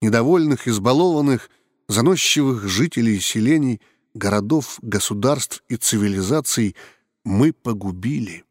недовольных, 0.01 0.67
избалованных, 0.67 1.49
заносчивых 1.87 2.67
жителей 2.67 3.19
селений, 3.19 3.81
городов, 4.13 4.79
государств 4.81 5.63
и 5.67 5.75
цивилизаций 5.75 6.75
мы 7.23 7.53
погубили. 7.53 8.45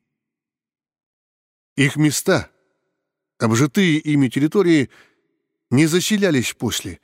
Их 1.76 1.96
места, 1.96 2.50
обжитые 3.38 3.98
ими 3.98 4.28
территории, 4.28 4.90
не 5.70 5.86
заселялись 5.86 6.54
после, 6.54 7.00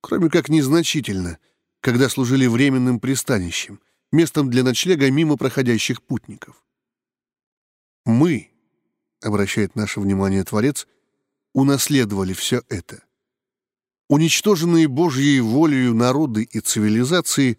кроме 0.00 0.28
как 0.28 0.48
незначительно, 0.48 1.38
когда 1.80 2.08
служили 2.08 2.46
временным 2.46 2.98
пристанищем, 3.00 3.80
местом 4.10 4.50
для 4.50 4.64
ночлега 4.64 5.10
мимо 5.10 5.36
проходящих 5.36 6.02
путников. 6.02 6.64
Мы, 8.04 8.50
обращает 9.20 9.76
наше 9.76 10.00
внимание 10.00 10.42
Творец, 10.42 10.88
унаследовали 11.52 12.32
все 12.32 12.62
это— 12.68 13.04
уничтоженные 14.12 14.88
Божьей 14.88 15.40
волею 15.40 15.94
народы 15.94 16.42
и 16.42 16.60
цивилизации 16.60 17.58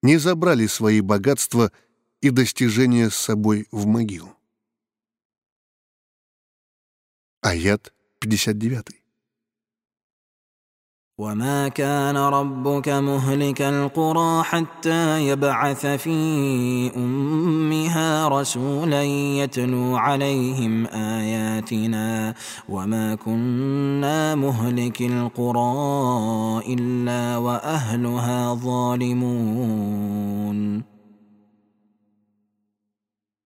не 0.00 0.16
забрали 0.16 0.68
свои 0.68 1.00
богатства 1.00 1.72
и 2.20 2.30
достижения 2.30 3.10
с 3.10 3.16
собой 3.16 3.66
в 3.72 3.84
могилу. 3.84 4.32
Аят 7.40 7.92
59. 8.20 9.05
وما 11.21 11.67
كان 11.67 12.17
ربك 12.17 12.89
مهلك 12.89 13.61
القرى 13.61 14.43
حتى 14.43 15.27
يبعث 15.27 15.85
في 15.85 16.11
امها 16.95 18.27
رسولا 18.27 19.03
يتلو 19.43 19.95
عليهم 19.95 20.85
اياتنا 20.85 22.33
وما 22.69 23.15
كنا 23.15 24.35
مهلك 24.35 25.01
القرى 25.01 26.61
الا 26.73 27.37
واهلها 27.37 28.53
ظالمون 28.53 30.01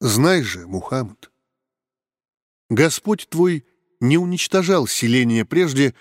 Знай 0.02 0.44
же, 0.44 0.68
Мухаммад, 0.68 1.32
Господь 2.70 3.28
твой 3.28 3.66
не 4.00 4.18
уничтожал 4.18 4.88
селение 4.88 5.46
прежде, 5.46 5.96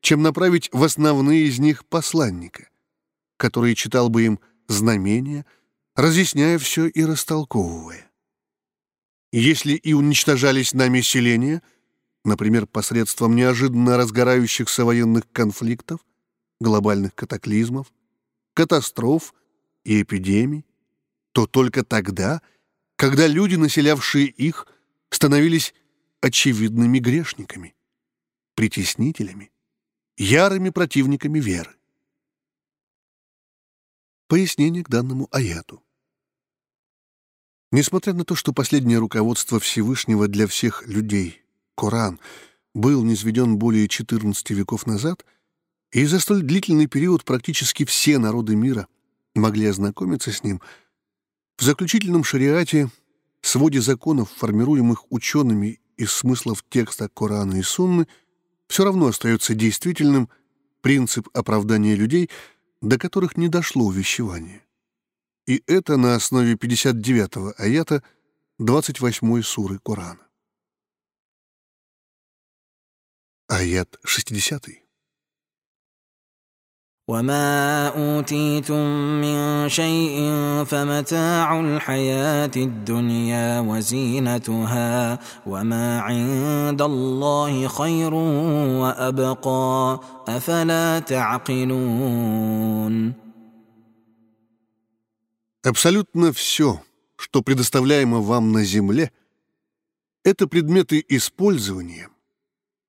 чем 0.00 0.22
направить 0.22 0.68
в 0.72 0.82
основные 0.82 1.46
из 1.46 1.58
них 1.58 1.84
посланника, 1.86 2.68
который 3.36 3.74
читал 3.74 4.08
бы 4.08 4.24
им 4.24 4.40
знамения, 4.68 5.44
разъясняя 5.96 6.58
все 6.58 6.86
и 6.86 7.04
растолковывая. 7.04 8.10
Если 9.32 9.74
и 9.74 9.92
уничтожались 9.92 10.72
нами 10.72 11.00
селения, 11.00 11.62
например, 12.24 12.66
посредством 12.66 13.36
неожиданно 13.36 13.96
разгорающихся 13.96 14.84
военных 14.84 15.30
конфликтов, 15.32 16.00
глобальных 16.60 17.14
катаклизмов, 17.14 17.92
катастроф 18.54 19.34
и 19.84 20.02
эпидемий, 20.02 20.64
то 21.32 21.46
только 21.46 21.84
тогда, 21.84 22.40
когда 22.96 23.26
люди, 23.26 23.56
населявшие 23.56 24.26
их, 24.26 24.66
становились 25.10 25.74
очевидными 26.20 26.98
грешниками, 26.98 27.74
притеснителями, 28.54 29.50
ярыми 30.18 30.70
противниками 30.70 31.38
веры. 31.38 31.74
Пояснение 34.26 34.82
к 34.82 34.88
данному 34.88 35.28
аяту. 35.30 35.82
Несмотря 37.70 38.14
на 38.14 38.24
то, 38.24 38.34
что 38.34 38.52
последнее 38.52 38.98
руководство 38.98 39.60
Всевышнего 39.60 40.26
для 40.26 40.46
всех 40.46 40.86
людей, 40.86 41.42
Коран, 41.76 42.18
был 42.74 43.04
низведен 43.04 43.58
более 43.58 43.88
14 43.88 44.50
веков 44.50 44.86
назад, 44.86 45.24
и 45.92 46.04
за 46.04 46.18
столь 46.18 46.42
длительный 46.42 46.86
период 46.86 47.24
практически 47.24 47.84
все 47.84 48.18
народы 48.18 48.56
мира 48.56 48.88
могли 49.34 49.66
ознакомиться 49.66 50.32
с 50.32 50.42
ним, 50.42 50.60
в 51.56 51.62
заключительном 51.62 52.24
шариате, 52.24 52.90
своде 53.40 53.80
законов, 53.80 54.30
формируемых 54.36 55.10
учеными 55.10 55.80
из 55.96 56.12
смыслов 56.12 56.64
текста 56.68 57.08
Корана 57.08 57.54
и 57.56 57.62
Сунны, 57.62 58.06
все 58.68 58.84
равно 58.84 59.08
остается 59.08 59.54
действительным 59.54 60.28
принцип 60.80 61.28
оправдания 61.34 61.94
людей, 61.94 62.30
до 62.80 62.98
которых 62.98 63.36
не 63.36 63.48
дошло 63.48 63.86
увещевание. 63.86 64.64
И 65.46 65.62
это 65.66 65.96
на 65.96 66.14
основе 66.14 66.54
59-го 66.54 67.54
аята 67.56 68.02
28-й 68.60 69.42
суры 69.42 69.78
Корана. 69.78 70.26
Аят 73.48 73.98
60 74.04 74.68
-й. 74.68 74.87
وما 77.07 77.87
اوتيتم 77.87 78.85
من 79.21 79.69
شيء 79.69 80.19
فمتاع 80.63 81.59
الحياه 81.59 82.51
الدنيا 82.55 83.59
وزينتها 83.59 85.19
وما 85.47 85.99
عند 85.99 86.81
الله 86.81 87.67
خير 87.67 88.13
وابقى 88.13 89.99
افلا 90.27 90.99
تعقلون 90.99 92.43
Абсолютно 95.65 96.33
все, 96.33 96.81
что 97.15 97.41
предоставляемо 97.41 98.19
вам 98.19 98.51
на 98.51 98.65
земле, 98.65 99.13
это 100.25 100.45
предметы 100.47 101.03
использования – 101.07 102.16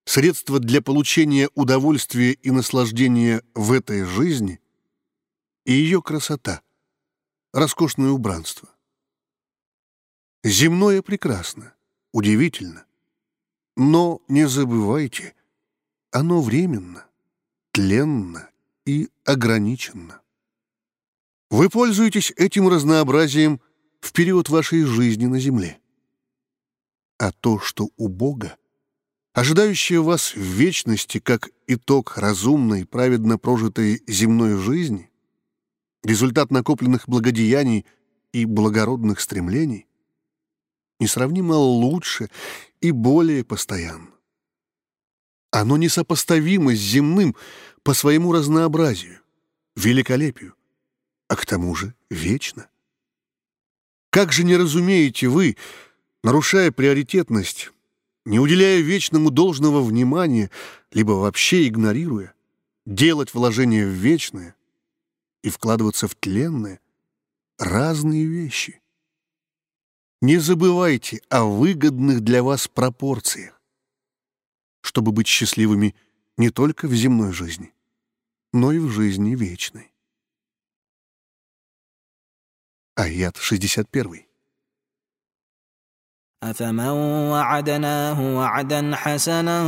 средство 0.09 0.59
для 0.59 0.81
получения 0.81 1.51
удовольствия 1.53 2.31
и 2.31 2.49
наслаждения 2.49 3.43
в 3.53 3.71
этой 3.71 4.03
жизни 4.05 4.59
и 5.65 5.73
ее 5.73 6.01
красота, 6.01 6.63
роскошное 7.53 8.09
убранство. 8.09 8.69
Земное 10.43 11.03
прекрасно, 11.03 11.75
удивительно, 12.11 12.85
но 13.77 14.19
не 14.27 14.47
забывайте, 14.47 15.35
оно 16.09 16.41
временно, 16.41 17.05
тленно 17.71 18.49
и 18.87 19.09
ограниченно. 19.25 20.21
Вы 21.51 21.69
пользуетесь 21.69 22.33
этим 22.35 22.67
разнообразием 22.67 23.61
в 23.99 24.11
период 24.11 24.49
вашей 24.49 24.85
жизни 24.85 25.27
на 25.27 25.39
земле. 25.39 25.79
А 27.19 27.31
то, 27.31 27.59
что 27.59 27.89
у 27.95 28.07
Бога— 28.07 28.57
ожидающая 29.39 30.01
вас 30.01 30.35
в 30.35 30.41
вечности 30.41 31.19
как 31.19 31.49
итог 31.65 32.17
разумной, 32.17 32.85
праведно 32.85 33.37
прожитой 33.37 34.03
земной 34.05 34.57
жизни, 34.57 35.09
результат 36.03 36.51
накопленных 36.51 37.07
благодеяний 37.07 37.85
и 38.33 38.43
благородных 38.43 39.21
стремлений, 39.21 39.87
несравнимо 40.99 41.53
лучше 41.53 42.29
и 42.81 42.91
более 42.91 43.45
постоянно. 43.45 44.09
Оно 45.51 45.77
несопоставимо 45.77 46.75
с 46.75 46.79
земным 46.79 47.33
по 47.83 47.93
своему 47.93 48.33
разнообразию, 48.33 49.21
великолепию, 49.77 50.53
а 51.29 51.37
к 51.37 51.45
тому 51.45 51.75
же 51.75 51.93
вечно. 52.09 52.67
Как 54.09 54.33
же 54.33 54.43
не 54.43 54.57
разумеете 54.57 55.29
вы, 55.29 55.55
нарушая 56.23 56.73
приоритетность, 56.73 57.71
не 58.25 58.39
уделяя 58.39 58.79
вечному 58.81 59.31
должного 59.31 59.81
внимания, 59.81 60.51
либо 60.91 61.11
вообще 61.11 61.67
игнорируя, 61.67 62.33
делать 62.85 63.33
вложения 63.33 63.85
в 63.85 63.89
вечное 63.91 64.55
и 65.43 65.49
вкладываться 65.49 66.07
в 66.07 66.15
тленное— 66.15 66.79
разные 67.59 68.25
вещи. 68.25 68.81
Не 70.21 70.37
забывайте 70.37 71.21
о 71.29 71.45
выгодных 71.45 72.21
для 72.21 72.41
вас 72.43 72.67
пропорциях, 72.67 73.61
чтобы 74.81 75.11
быть 75.11 75.27
счастливыми 75.27 75.95
не 76.37 76.49
только 76.49 76.87
в 76.87 76.93
земной 76.93 77.31
жизни, 77.31 77.73
но 78.51 78.71
и 78.71 78.79
в 78.79 78.89
жизни 78.89 79.35
вечной. 79.35 79.93
Аят 82.95 83.37
61. 83.37 84.28
أفمن 86.50 86.88
وعدناه 87.32 88.36
وعدا 88.36 88.96
حسنا 88.96 89.58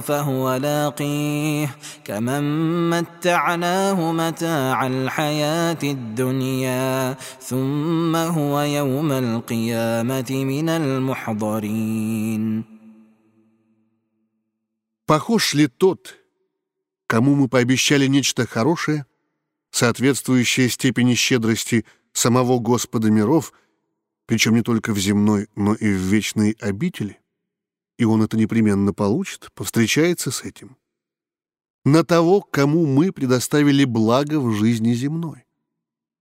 فهو 0.00 0.56
لاقيه 0.56 1.76
كمن 2.04 2.42
متعناه 2.90 4.12
متاع 4.12 4.86
الحياة 4.86 5.78
الدنيا 5.82 7.16
ثم 7.40 8.16
هو 8.16 8.60
يوم 8.60 9.12
القيامة 9.12 10.30
من 10.30 10.68
المحضرين 10.68 12.64
Похож 15.06 15.54
ли 15.54 15.68
тот, 15.68 16.16
кому 17.06 17.36
мы 17.36 17.48
пообещали 17.48 18.08
нечто 18.08 18.44
хорошее, 18.44 19.06
соответствующее 19.70 20.68
степени 20.68 21.14
щедрости 21.14 21.86
самого 22.12 22.58
Господа 22.58 23.08
миров — 23.08 23.59
причем 24.31 24.55
не 24.55 24.61
только 24.61 24.93
в 24.93 24.97
земной, 24.97 25.49
но 25.57 25.73
и 25.73 25.91
в 25.91 25.97
вечной 25.97 26.51
обители, 26.61 27.19
и 27.97 28.05
он 28.05 28.23
это 28.23 28.37
непременно 28.37 28.93
получит, 28.93 29.51
повстречается 29.53 30.31
с 30.31 30.43
этим, 30.43 30.77
на 31.83 32.05
того, 32.05 32.39
кому 32.39 32.85
мы 32.85 33.11
предоставили 33.11 33.83
благо 33.83 34.39
в 34.39 34.53
жизни 34.55 34.93
земной. 34.93 35.43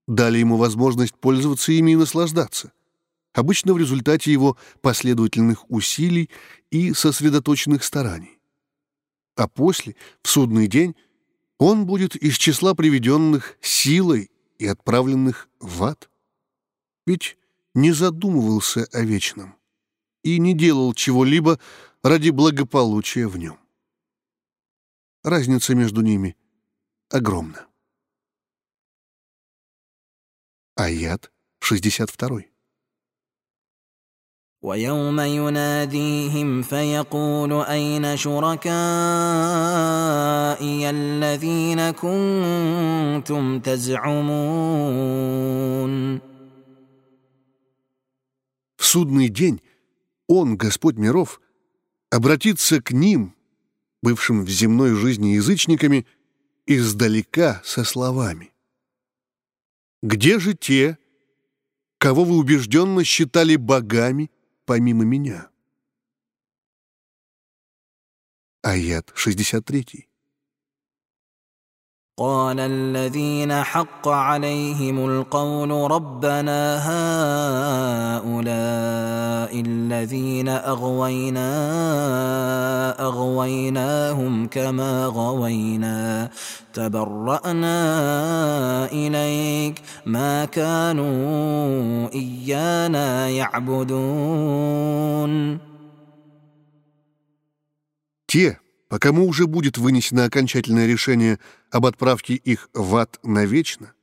Дали 0.09 0.39
ему 0.39 0.57
возможность 0.57 1.15
пользоваться 1.15 1.71
ими 1.71 1.93
и 1.93 1.95
наслаждаться, 1.95 2.73
обычно 3.33 3.75
в 3.75 3.79
результате 3.79 4.33
его 4.33 4.57
последовательных 4.81 5.71
усилий 5.71 6.31
и 6.73 6.93
сосредоточенных 6.93 7.85
стараний. 7.85 8.41
А 9.37 9.47
после, 9.47 9.95
в 10.21 10.29
судный 10.29 10.67
день, 10.67 10.97
он 11.59 11.87
будет 11.87 12.17
из 12.17 12.37
числа 12.39 12.75
приведенных 12.75 13.57
силой 13.61 14.33
и 14.59 14.67
отправленных 14.67 15.49
в 15.61 15.85
ад. 15.85 16.11
Ведь 17.07 17.37
не 17.74 17.92
задумывался 17.92 18.88
о 18.92 19.02
вечном 19.02 19.56
и 20.24 20.40
не 20.40 20.54
делал 20.54 20.94
чего-либо 20.94 21.60
ради 22.04 22.30
благополучия 22.30 23.28
в 23.28 23.38
нем. 23.38 23.60
Разница 25.24 25.76
между 25.76 26.02
ними 26.02 26.36
огромна. 27.10 27.68
Аят 30.76 31.32
62. 31.60 32.56
ويوم 34.66 35.20
يناديهم 35.20 36.62
فيقول 36.62 37.54
أين 37.54 38.18
شركائي 38.18 38.70
الذين 40.90 41.92
كنتم 41.92 43.60
تزعمون 43.60 45.06
В 46.20 46.29
судный 48.91 49.29
день 49.29 49.63
Он, 50.27 50.57
Господь 50.57 50.97
миров, 50.97 51.41
обратится 52.11 52.83
к 52.83 52.91
ним, 52.91 53.37
бывшим 54.03 54.45
в 54.45 54.51
земной 54.51 54.95
жизни 54.97 55.29
язычниками, 55.29 56.07
издалека 56.67 57.63
со 57.65 57.85
словами. 57.85 58.53
«Где 60.03 60.41
же 60.41 60.55
те, 60.55 60.99
кого 61.99 62.25
вы 62.25 62.37
убежденно 62.37 63.05
считали 63.05 63.55
богами 63.55 64.31
помимо 64.65 65.05
меня?» 65.05 65.51
Аят 68.63 69.13
63. 69.15 70.10
قال 72.20 72.60
الذين 72.60 73.64
حق 73.64 74.08
عليهم 74.08 75.06
القول 75.06 75.92
ربنا 75.92 76.78
هؤلاء 78.18 79.62
الذين 79.62 80.50
اغوينا 80.50 81.50
اغويناهم 83.00 84.48
كما 84.48 85.06
غوينا 85.06 86.30
تبرانا 86.74 87.76
اليك 88.92 89.82
ما 90.06 90.46
كانوا 90.46 92.10
ايانا 92.14 93.30
يعبدون 93.30 94.86
Те, 98.28 98.60
по 98.90 99.00
кому 99.00 99.28
уже 99.28 99.48
будет 99.48 99.78
вынесено 99.78 100.26
окончательное 100.26 100.88
решение 100.88 101.40
об 101.71 101.87
отправке 101.87 102.35
их 102.35 102.69
в 102.75 102.97
ад 102.97 103.19
навечно, 103.23 103.95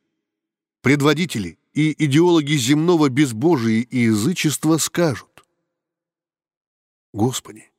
предводители 0.82 1.60
и 1.74 1.94
идеологи 2.06 2.54
земного 2.54 3.10
безбожия 3.10 3.82
и 3.82 4.00
язычества 4.00 4.78
скажут 4.78 5.46
«Господи, 7.14 7.72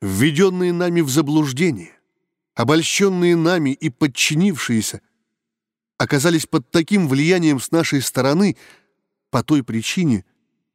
введенные 0.00 0.72
нами 0.72 1.00
в 1.00 1.10
заблуждение, 1.10 1.98
обольщенные 2.54 3.36
нами 3.36 3.70
и 3.70 3.90
подчинившиеся, 3.90 5.02
оказались 5.98 6.46
под 6.46 6.70
таким 6.70 7.08
влиянием 7.08 7.60
с 7.60 7.70
нашей 7.70 8.02
стороны 8.02 8.56
по 9.30 9.42
той 9.42 9.62
причине, 9.64 10.24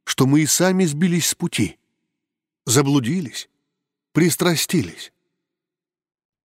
что 0.04 0.26
мы 0.26 0.42
и 0.42 0.46
сами 0.46 0.86
сбились 0.86 1.30
с 1.30 1.36
пути, 1.36 1.78
заблудились, 2.66 3.50
пристрастились». 4.14 5.12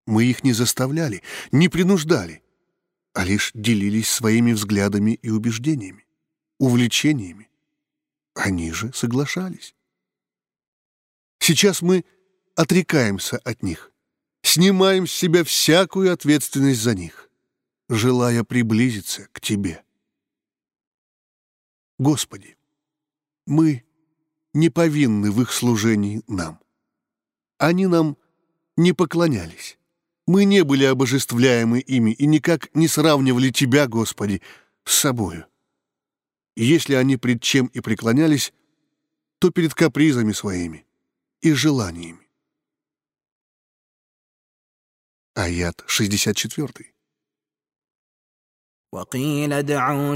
Мы 0.06 0.24
их 0.24 0.44
не 0.44 0.52
заставляли, 0.52 1.22
не 1.50 1.68
принуждали, 1.68 2.42
а 3.12 3.24
лишь 3.24 3.50
делились 3.54 4.08
своими 4.08 4.52
взглядами 4.52 5.18
и 5.22 5.30
убеждениями, 5.30 6.06
увлечениями. 6.58 7.50
Они 8.34 8.70
же 8.72 8.92
соглашались. 8.92 9.74
Сейчас 11.40 11.82
мы 11.82 12.04
отрекаемся 12.54 13.38
от 13.38 13.62
них, 13.62 13.92
снимаем 14.42 15.06
с 15.06 15.12
себя 15.12 15.44
всякую 15.44 16.12
ответственность 16.12 16.80
за 16.80 16.94
них, 16.94 17.30
желая 17.88 18.44
приблизиться 18.44 19.28
к 19.32 19.40
Тебе. 19.40 19.82
Господи, 21.98 22.56
мы 23.46 23.84
не 24.52 24.70
повинны 24.70 25.30
в 25.30 25.40
их 25.42 25.52
служении 25.52 26.22
нам. 26.28 26.60
Они 27.58 27.86
нам 27.86 28.16
не 28.76 28.92
поклонялись. 28.92 29.78
Мы 30.27 30.45
не 30.45 30.63
были 30.63 30.85
обожествляемы 30.85 31.79
ими 31.79 32.11
и 32.11 32.25
никак 32.25 32.73
не 32.75 32.87
сравнивали 32.87 33.49
Тебя, 33.49 33.87
Господи, 33.87 34.41
с 34.85 34.93
собою. 34.93 35.45
если 36.55 36.95
они 36.95 37.17
пред 37.17 37.41
чем 37.41 37.67
и 37.67 37.79
преклонялись, 37.79 38.53
то 39.39 39.51
перед 39.51 39.73
капризами 39.73 40.33
своими 40.33 40.85
и 41.41 41.53
желаниями. 41.53 42.27
Аят 45.33 45.83
64. 45.87 46.91
وقيل 48.93 49.53
ادعوا 49.53 50.15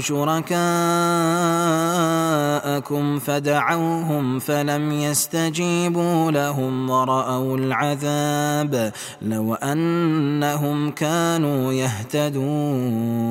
شركاءكم 2.60 3.18
فدعوهم 3.18 4.38
فلم 4.38 4.92
يستجيبوا 4.92 6.30
لهم 6.30 6.90
ورأوا 6.90 7.56
العذاب 7.56 8.92
لو 9.22 9.54
أنهم 9.54 10.90
كانوا 10.90 11.72
يهتدون 11.72 13.26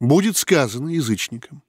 Будет 0.00 0.36
сказано 0.36 0.90
язычникам, 0.90 1.60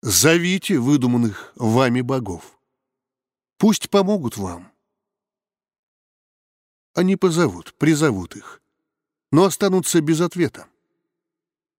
«Зовите 0.00 0.78
выдуманных 0.78 1.52
вами 1.56 2.00
богов, 2.00 2.58
пусть 3.58 3.90
помогут 3.90 4.38
вам». 4.38 4.72
Они 6.94 7.16
позовут, 7.16 7.74
призовут 7.74 8.36
их, 8.36 8.62
но 9.30 9.44
останутся 9.44 10.00
без 10.00 10.22
ответа 10.22 10.66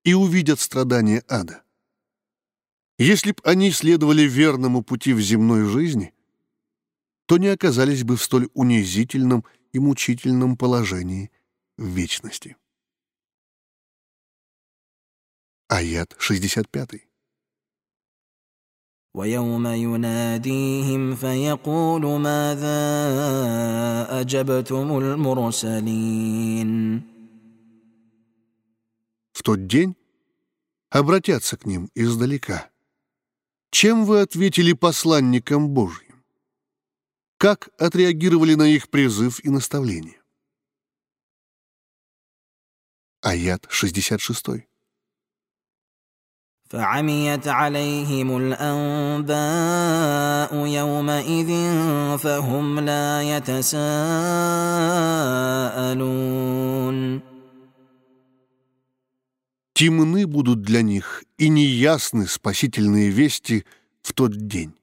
и 0.04 0.14
увидят 0.14 0.60
страдания 0.60 1.24
ада. 1.28 1.64
Если 2.98 3.32
б 3.32 3.42
они 3.44 3.72
следовали 3.72 4.24
верному 4.24 4.84
пути 4.84 5.14
в 5.14 5.22
земной 5.22 5.64
жизни, 5.66 6.14
то 7.26 7.38
не 7.38 7.48
оказались 7.48 8.04
бы 8.04 8.18
в 8.18 8.24
столь 8.24 8.50
унизительном 8.54 9.46
и 9.72 9.80
мучительном 9.80 10.58
положении 10.58 11.32
в 11.78 11.86
вечности. 11.86 12.58
Аят 15.70 16.16
65. 16.18 17.10
ويوم 19.16 19.68
يناديهم 19.68 21.16
فيقول 21.16 22.20
ماذا 22.20 22.80
أجبتم 24.22 24.98
المرسلين 24.98 26.70
в 26.98 27.13
тот 29.44 29.68
день 29.68 29.96
обратятся 30.90 31.58
к 31.58 31.66
ним 31.66 31.90
издалека. 31.96 32.70
Чем 33.72 34.06
вы 34.06 34.22
ответили 34.22 34.74
посланникам 34.74 35.70
Божьим? 35.70 36.24
Как 37.38 37.70
отреагировали 37.78 38.56
на 38.56 38.68
их 38.68 38.90
призыв 38.90 39.44
и 39.44 39.50
наставление? 39.50 40.22
Аят 43.22 43.66
66. 43.70 44.70
فعميت 46.70 47.48
عليهم 47.48 48.38
الأنباء 48.38 49.36
يومئذ 50.66 51.48
فهم 52.18 52.80
لا 52.80 53.38
يتساءلون 53.38 53.80
темны 59.85 60.27
будут 60.27 60.63
для 60.63 60.81
них 60.81 61.25
и 61.37 61.51
неясны 61.51 62.27
спасительные 62.27 63.11
вести 63.11 63.67
в 64.01 64.15
тот 64.15 64.35
день. 64.47 64.75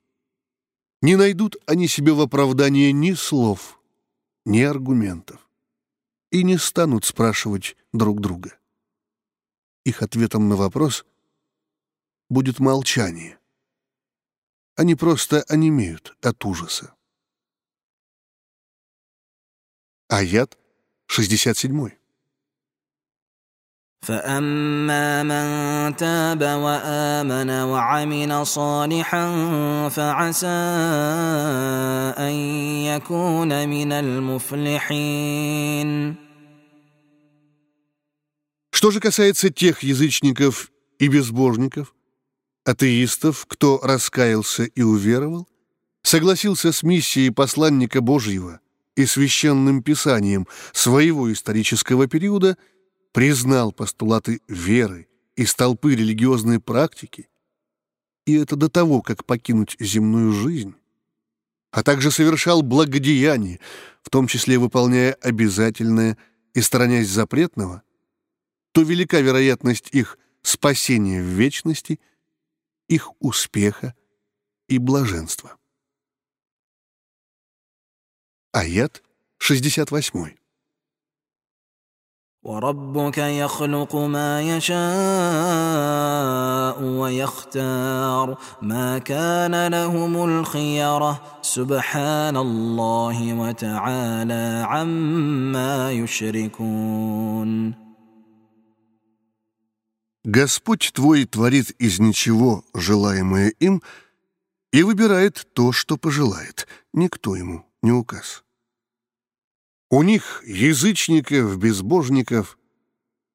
Не 1.01 1.15
найдут 1.15 1.55
они 1.65 1.87
себе 1.87 2.13
в 2.13 2.21
оправдание 2.21 2.91
ни 2.91 3.13
слов, 3.13 3.79
ни 4.45 4.61
аргументов 4.61 5.49
и 6.29 6.43
не 6.43 6.59
станут 6.59 7.03
спрашивать 7.03 7.75
друг 7.91 8.21
друга. 8.21 8.59
Их 9.85 10.03
ответом 10.03 10.49
на 10.49 10.55
вопрос 10.55 11.03
будет 12.29 12.59
молчание. 12.59 13.39
Они 14.75 14.93
просто 14.93 15.41
онемеют 15.49 16.15
от 16.21 16.45
ужаса. 16.45 16.93
Аят 20.09 20.59
67. 21.07 22.00
فاما 24.06 25.22
من 25.22 25.96
تاب 25.96 26.42
وامن 26.42 27.50
وعمل 27.50 28.46
صالحا 28.46 29.26
فعسى 29.88 30.46
ان 32.18 32.32
يكون 32.86 33.68
من 33.68 33.92
المفلحين 33.92 35.36
Что 38.70 38.90
же 38.90 39.00
касается 39.00 39.50
тех 39.50 39.82
язычников 39.82 40.70
и 41.00 41.08
безбожников, 41.08 41.94
атеистов, 42.64 43.46
кто 43.48 43.80
раскаялся 43.82 44.64
и 44.64 44.82
уверовал, 44.82 45.48
согласился 46.02 46.72
с 46.72 46.82
миссией 46.82 47.30
посланника 47.30 48.02
Божьего 48.02 48.60
и 48.94 49.06
священным 49.06 49.82
писанием 49.82 50.46
своего 50.72 51.32
исторического 51.32 52.06
периода – 52.06 52.66
признал 53.11 53.71
постулаты 53.71 54.41
веры 54.47 55.07
и 55.35 55.45
столпы 55.45 55.95
религиозной 55.95 56.59
практики, 56.59 57.29
и 58.25 58.35
это 58.35 58.55
до 58.55 58.69
того, 58.69 59.01
как 59.01 59.25
покинуть 59.25 59.75
земную 59.79 60.31
жизнь, 60.31 60.75
а 61.71 61.83
также 61.83 62.11
совершал 62.11 62.61
благодеяние, 62.61 63.59
в 64.03 64.09
том 64.09 64.27
числе 64.27 64.57
выполняя 64.59 65.13
обязательное 65.13 66.17
и 66.53 66.61
сторонясь 66.61 67.09
запретного, 67.09 67.83
то 68.71 68.81
велика 68.81 69.19
вероятность 69.19 69.89
их 69.91 70.17
спасения 70.41 71.21
в 71.21 71.25
вечности, 71.25 71.99
их 72.87 73.11
успеха 73.19 73.95
и 74.67 74.77
блаженства. 74.77 75.57
Аят 78.51 79.01
68. 79.37 80.40
وربك 82.46 83.18
يخلق 83.18 83.96
ما 83.96 84.42
يشاء 84.42 84.76
ويختار 86.82 88.38
ما 88.62 88.98
كان 88.98 89.66
لهم 89.66 90.24
الخيره 90.24 91.22
سبحان 91.42 92.36
الله 92.36 93.34
وتعالى 93.34 94.64
عما 94.66 95.92
يشركون 95.92 97.74
Господь 100.24 100.90
твой 100.92 101.24
творит 101.24 101.70
из 101.78 102.00
ничего 102.00 102.64
желаемое 102.74 103.50
им 103.60 103.80
и 104.72 104.82
выбирает 104.82 105.46
то, 105.52 105.70
что 105.70 105.96
пожелает. 105.96 106.66
Никто 106.92 107.36
ему 107.36 107.64
не 107.80 107.92
указ. 107.92 108.42
У 109.93 110.03
них, 110.03 110.41
язычников, 110.45 111.57
безбожников, 111.57 112.57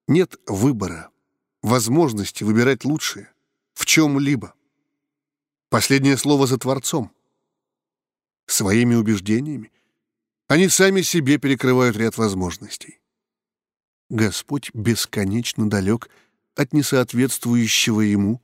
нет 0.08 0.36
выбора, 0.46 1.10
возможности 1.60 2.44
выбирать 2.44 2.86
лучшее 2.86 3.30
в 3.74 3.84
чем-либо. 3.84 4.54
Последнее 5.68 6.16
слово 6.16 6.46
за 6.46 6.56
Творцом. 6.56 7.12
Своими 8.46 8.94
убеждениями 8.94 9.70
они 10.48 10.70
сами 10.70 11.02
себе 11.02 11.36
перекрывают 11.36 11.98
ряд 11.98 12.16
возможностей. 12.16 13.00
Господь 14.08 14.70
бесконечно 14.72 15.68
далек 15.68 16.08
от 16.54 16.72
несоответствующего 16.72 18.00
Ему 18.00 18.40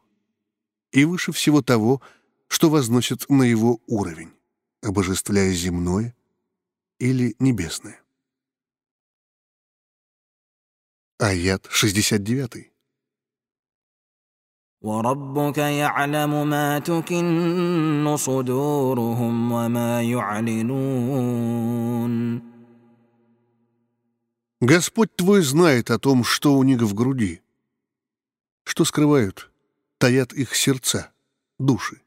и 0.91 1.07
выше 1.07 1.33
всего 1.33 1.63
того, 1.63 2.03
что 2.49 2.69
возносит 2.69 3.31
на 3.31 3.45
Его 3.45 3.81
уровень, 3.87 4.35
обожествляя 4.83 5.51
земное 5.55 6.15
или 6.99 7.35
небесное. 7.39 8.02
Аят 11.22 11.68
69. 11.70 12.72
وربك 14.82 15.58
يعلم 15.58 16.50
ما 16.50 16.80
تكن 16.80 18.16
صدورهم 18.18 19.52
وما 19.52 20.02
يعلنون 20.02 21.58
Господь 24.60 25.16
твой 25.16 25.42
знает 25.44 25.92
о 25.92 26.00
том, 26.00 26.24
что 26.24 26.56
у 26.56 26.64
них 26.64 26.82
в 26.82 26.96
груди, 26.96 27.42
что 28.64 28.86
скрывают, 28.86 29.52
таят 30.00 30.34
их 30.34 30.56
сердца, 30.56 31.12
души, 31.60 32.02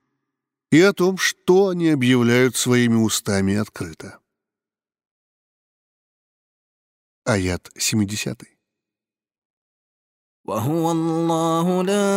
и 0.72 0.80
о 0.80 0.92
том, 0.92 1.16
что 1.16 1.68
они 1.68 1.90
объявляют 1.90 2.56
своими 2.56 2.96
устами 2.96 3.54
открыто. 3.54 4.18
Аят 7.24 7.70
70. 7.76 8.53
وهو 10.44 10.90
الله 10.90 11.82
لا 11.82 12.10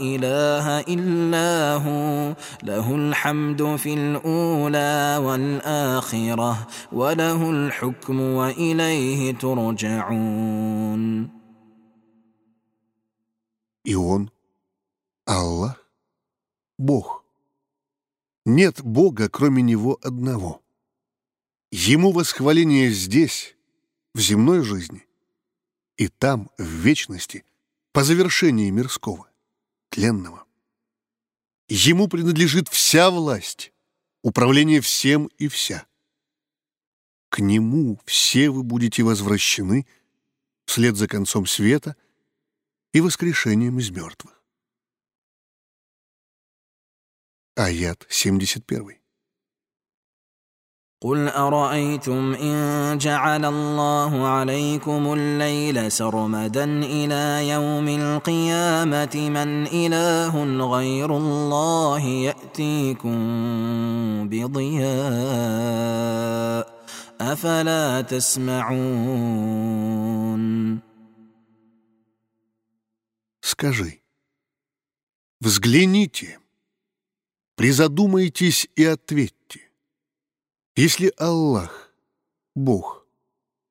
اله 0.00 0.80
الا 0.80 1.74
هو 1.74 2.34
له 2.62 2.94
الحمد 2.94 3.76
في 3.76 3.94
الاولى 3.94 5.20
والاخره 5.24 6.66
وله 6.92 7.50
الحكم 7.50 8.20
واليه 8.20 9.32
ترجعون 9.34 11.30
И 13.84 13.94
Он, 13.94 14.30
Аллах, 15.26 15.82
Бог. 16.78 17.24
Нет 18.44 18.82
Бога, 18.82 19.28
кроме 19.30 19.62
Него 19.62 19.98
одного. 20.02 20.60
Ему 21.72 22.12
восхваление 22.12 22.90
здесь, 22.90 23.56
в 24.14 24.20
земной 24.20 24.62
жизни, 24.62 25.03
и 25.97 26.07
там, 26.07 26.51
в 26.57 26.63
вечности, 26.63 27.45
по 27.91 28.03
завершении 28.03 28.69
мирского, 28.69 29.29
тленного. 29.89 30.45
Ему 31.67 32.07
принадлежит 32.07 32.67
вся 32.67 33.09
власть, 33.09 33.71
управление 34.21 34.81
всем 34.81 35.27
и 35.37 35.47
вся. 35.47 35.87
К 37.29 37.39
Нему 37.39 37.99
все 38.05 38.49
вы 38.49 38.63
будете 38.63 39.03
возвращены 39.03 39.87
вслед 40.65 40.95
за 40.95 41.07
концом 41.07 41.45
света 41.45 41.95
и 42.93 43.01
воскрешением 43.01 43.79
из 43.79 43.89
мертвых. 43.89 44.41
Аят 47.55 48.05
71. 48.09 49.04
قل 51.04 51.28
ارايتم 51.28 52.34
ان 52.34 52.98
جعل 52.98 53.44
الله 53.44 54.26
عليكم 54.26 55.12
الليل 55.12 55.92
سرمدا 55.92 56.64
الى 56.64 57.48
يوم 57.48 57.88
القيامه 57.88 59.16
من 59.16 59.66
اله 59.66 60.44
غير 60.66 61.16
الله 61.16 62.00
ياتيكم 62.00 63.18
بضياء 64.28 64.90
افلا 67.20 68.00
تسمعون 68.00 69.30
Скажи, 73.42 74.00
взгляните, 75.40 76.38
призадумайтесь 77.56 78.68
и 78.76 78.84
ответьте. 78.84 79.63
Если 80.75 81.13
Аллах, 81.17 81.89
Бог, 82.53 83.07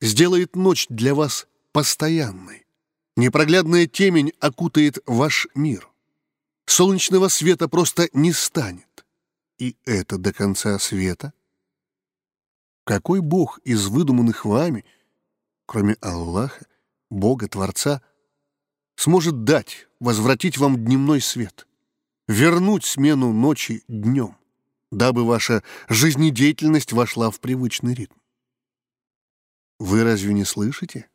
сделает 0.01 0.57
ночь 0.57 0.87
для 0.89 1.15
вас 1.15 1.47
постоянной, 1.71 2.67
непроглядная 3.15 3.87
темень 3.87 4.33
окутает 4.41 4.99
ваш 5.05 5.47
мир, 5.55 5.87
солнечного 6.65 7.29
света 7.29 7.69
просто 7.69 8.09
не 8.15 8.33
станет, 8.33 9.05
и 9.59 9.77
это 9.85 10.17
до 10.17 10.33
конца 10.33 10.79
света? 10.79 11.35
Какой 12.85 13.21
Бог 13.21 13.59
из 13.65 13.87
выдуманных 13.87 14.47
вами, 14.47 14.87
кроме 15.67 15.97
Аллаха, 16.01 16.65
Бога, 17.11 17.49
Творца, 17.49 18.01
сможет 18.97 19.45
дать, 19.45 19.89
возвратить 20.01 20.57
вам 20.57 20.83
дневной 20.83 21.21
свет, 21.21 21.67
вернуть 22.29 22.87
смену 22.87 23.31
ночи 23.35 23.85
днем? 23.89 24.39
Дабы 24.95 25.27
ваша 25.27 25.63
жизнедеятельность 25.89 26.93
вошла 26.93 27.31
в 27.31 27.41
привычный 27.41 27.95
ритм. 27.95 28.19
Вы 29.79 30.05
разве 30.05 30.33
не 30.33 30.45
слышите? 30.45 31.11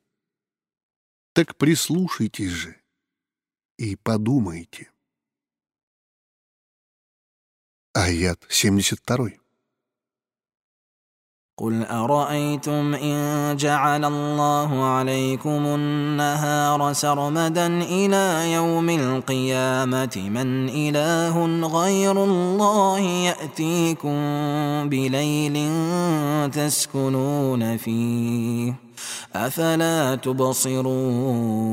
Так 1.34 1.56
прислушайтесь 1.56 2.52
же 2.52 2.82
и 3.78 3.96
подумайте. 3.96 4.92
Аят 7.94 8.46
72. 8.50 9.39
قل 11.59 11.85
ارايتم 11.85 12.95
ان 12.95 13.57
جعل 13.57 14.05
الله 14.05 14.85
عليكم 14.85 15.67
النهار 15.67 16.93
سرمدا 16.93 17.67
الى 17.67 18.53
يوم 18.53 18.91
القيامه 18.91 20.29
من 20.31 20.69
اله 20.69 21.47
غير 21.67 22.25
الله 22.25 22.99
ياتيكم 22.99 24.19
بليل 24.89 25.71
تسكنون 26.51 27.77
فيه 27.77 28.75
افلا 29.35 30.15
تبصرون 30.15 31.65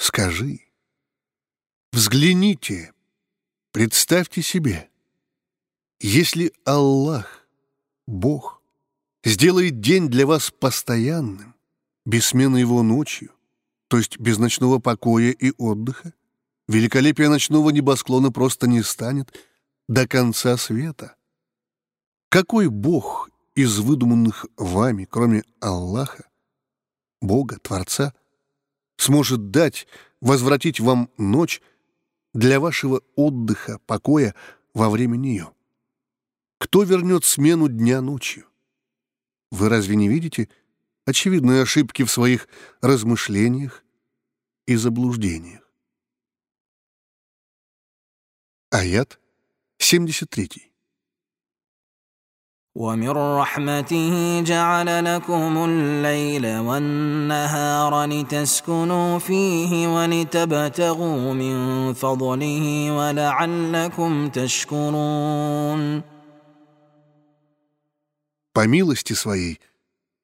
Скажи, 0.00 0.60
взгляните, 1.92 2.92
представьте 3.72 4.42
себе, 4.42 4.88
если 6.03 6.51
Аллах, 6.65 7.47
Бог, 8.05 8.61
сделает 9.23 9.79
день 9.79 10.09
для 10.09 10.27
вас 10.27 10.51
постоянным, 10.51 11.55
без 12.05 12.27
смены 12.27 12.57
его 12.57 12.83
ночью, 12.83 13.31
то 13.87 13.97
есть 13.97 14.19
без 14.19 14.37
ночного 14.37 14.79
покоя 14.79 15.31
и 15.31 15.53
отдыха, 15.57 16.13
великолепие 16.67 17.29
ночного 17.29 17.69
небосклона 17.69 18.33
просто 18.33 18.67
не 18.67 18.83
станет 18.83 19.33
до 19.87 20.05
конца 20.05 20.57
света. 20.57 21.15
Какой 22.27 22.67
Бог 22.67 23.29
из 23.55 23.79
выдуманных 23.79 24.45
вами, 24.57 25.07
кроме 25.09 25.43
Аллаха, 25.61 26.27
Бога, 27.21 27.59
Творца, 27.59 28.13
сможет 28.97 29.51
дать, 29.51 29.87
возвратить 30.19 30.81
вам 30.81 31.09
ночь 31.17 31.61
для 32.33 32.59
вашего 32.59 33.01
отдыха, 33.15 33.79
покоя 33.85 34.35
во 34.73 34.89
время 34.89 35.15
нее? 35.15 35.53
Кто 36.62 36.82
вернет 36.82 37.24
смену 37.24 37.68
дня 37.68 38.00
ночью? 38.00 38.46
Вы 39.50 39.68
разве 39.68 39.96
не 39.96 40.08
видите 40.08 40.48
очевидные 41.06 41.62
ошибки 41.62 42.02
в 42.04 42.10
своих 42.10 42.48
размышлениях 42.82 43.84
и 44.66 44.76
заблуждениях? 44.76 45.62
Аят 48.70 49.18
73. 49.78 50.68
ومن 52.74 53.10
رحمته 53.10 54.40
جعل 54.40 55.04
لكم 55.04 55.64
الليل 55.64 56.58
والنهار 56.58 58.04
لتسكنوا 58.04 59.18
فيه 59.18 59.88
ولتبتغوا 59.88 61.32
من 61.32 61.92
فضله 61.92 62.92
ولعلكم 62.92 64.28
تشكرون 64.28 66.02
по 68.53 68.67
милости 68.67 69.13
своей 69.13 69.59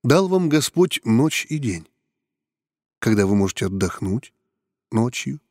дал 0.03 0.27
вам 0.27 0.49
Господь 0.49 0.99
ночь 1.03 1.47
и 1.49 1.57
день, 1.57 1.87
когда 2.99 3.25
вы 3.25 3.35
можете 3.35 3.65
отдохнуть 3.65 4.33
ночью 4.91 5.41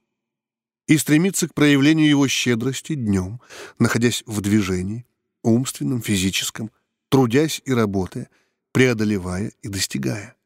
и 0.86 0.96
стремиться 0.96 1.48
к 1.48 1.54
проявлению 1.54 2.08
Его 2.08 2.28
щедрости 2.28 2.94
днем, 2.94 3.40
находясь 3.80 4.22
в 4.26 4.40
движении, 4.40 5.06
умственном, 5.42 6.00
физическом, 6.00 6.70
трудясь 7.08 7.60
и 7.64 7.72
работая, 7.72 8.30
преодолевая 8.70 9.52
и 9.62 9.68
достигая. 9.68 10.36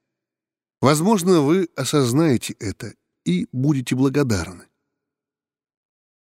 Возможно, 0.81 1.43
вы 1.43 1.69
осознаете 1.77 2.55
это 2.59 2.95
и 3.27 3.47
будете 3.53 3.95
благодарны. 3.95 4.65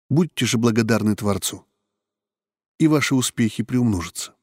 Будьте 0.09 0.45
же 0.45 0.59
благодарны 0.59 1.15
Творцу, 1.15 1.65
и 2.77 2.87
ваши 2.87 3.15
успехи 3.15 3.63
приумножатся. 3.63 4.36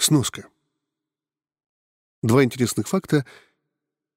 Сноска. 0.00 0.48
Два 2.22 2.42
интересных 2.42 2.88
факта 2.88 3.26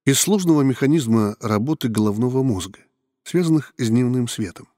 из 0.06 0.18
сложного 0.18 0.62
механизма 0.62 1.36
работы 1.42 1.90
головного 1.90 2.42
мозга, 2.42 2.80
связанных 3.26 3.74
с 3.78 3.90
дневным 3.90 4.30
светом. 4.30 4.70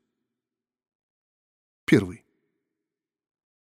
Первый. 1.85 2.25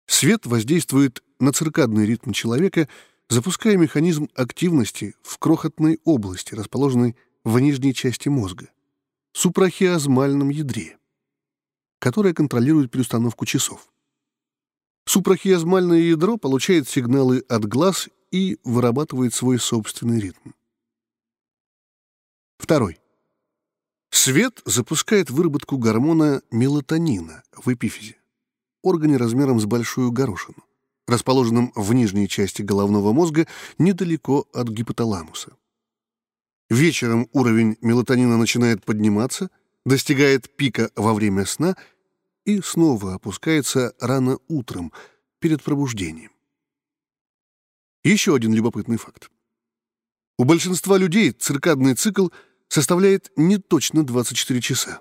Свет 0.07 0.45
воздействует 0.45 1.25
на 1.39 1.55
циркадный 1.55 2.05
ритм 2.05 2.33
человека, 2.33 2.91
запуская 3.31 3.79
механизм 3.79 4.29
активности 4.35 5.15
в 5.23 5.39
крохотной 5.39 5.99
области, 6.05 6.55
расположенной 6.55 7.17
в 7.43 7.59
нижней 7.59 7.95
части 7.95 8.29
мозга, 8.29 8.69
супрахиазмальном 9.33 10.51
ядре, 10.51 10.99
которое 12.01 12.35
контролирует 12.35 12.91
переустановку 12.91 13.47
часов. 13.47 13.91
Супрахиазмальное 15.07 16.01
ядро 16.01 16.37
получает 16.37 16.89
сигналы 16.89 17.41
от 17.49 17.65
глаз 17.67 18.09
и 18.31 18.59
вырабатывает 18.65 19.35
свой 19.35 19.59
собственный 19.59 20.21
ритм. 20.21 20.51
Второй. 22.59 22.99
Свет 24.11 24.61
запускает 24.65 25.31
выработку 25.31 25.79
гормона 25.79 26.43
мелатонина 26.51 27.43
в 27.53 27.73
эпифизе 27.73 28.21
органе 28.83 29.17
размером 29.17 29.61
с 29.61 29.67
большую 29.67 30.11
горошину, 30.13 30.65
расположенном 31.07 31.73
в 31.75 31.93
нижней 31.93 32.29
части 32.29 32.63
головного 32.63 33.13
мозга 33.13 33.47
недалеко 33.79 34.47
от 34.53 34.69
гипоталамуса. 34.69 35.53
Вечером 36.69 37.29
уровень 37.33 37.77
мелатонина 37.81 38.39
начинает 38.39 38.85
подниматься, 38.85 39.51
достигает 39.85 40.55
пика 40.57 40.91
во 40.95 41.15
время 41.15 41.45
сна 41.45 41.77
и 42.45 42.61
снова 42.61 43.15
опускается 43.15 43.95
рано 44.01 44.39
утром, 44.49 44.93
перед 45.41 45.63
пробуждением. 45.63 46.31
Еще 48.05 48.35
один 48.35 48.55
любопытный 48.55 48.99
факт. 48.99 49.31
У 50.39 50.45
большинства 50.45 50.97
людей 50.97 51.33
циркадный 51.33 51.95
цикл 51.95 52.29
составляет 52.69 53.33
не 53.37 53.59
точно 53.59 54.05
24 54.05 54.61
часа. 54.61 55.01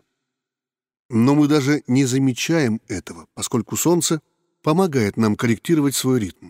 Но 1.10 1.36
мы 1.36 1.48
даже 1.48 1.84
не 1.88 2.06
замечаем 2.06 2.82
этого, 2.88 3.28
поскольку 3.34 3.78
Солнце 3.78 4.22
помогает 4.62 5.18
нам 5.18 5.36
корректировать 5.36 5.96
свой 5.96 6.20
ритм. 6.20 6.50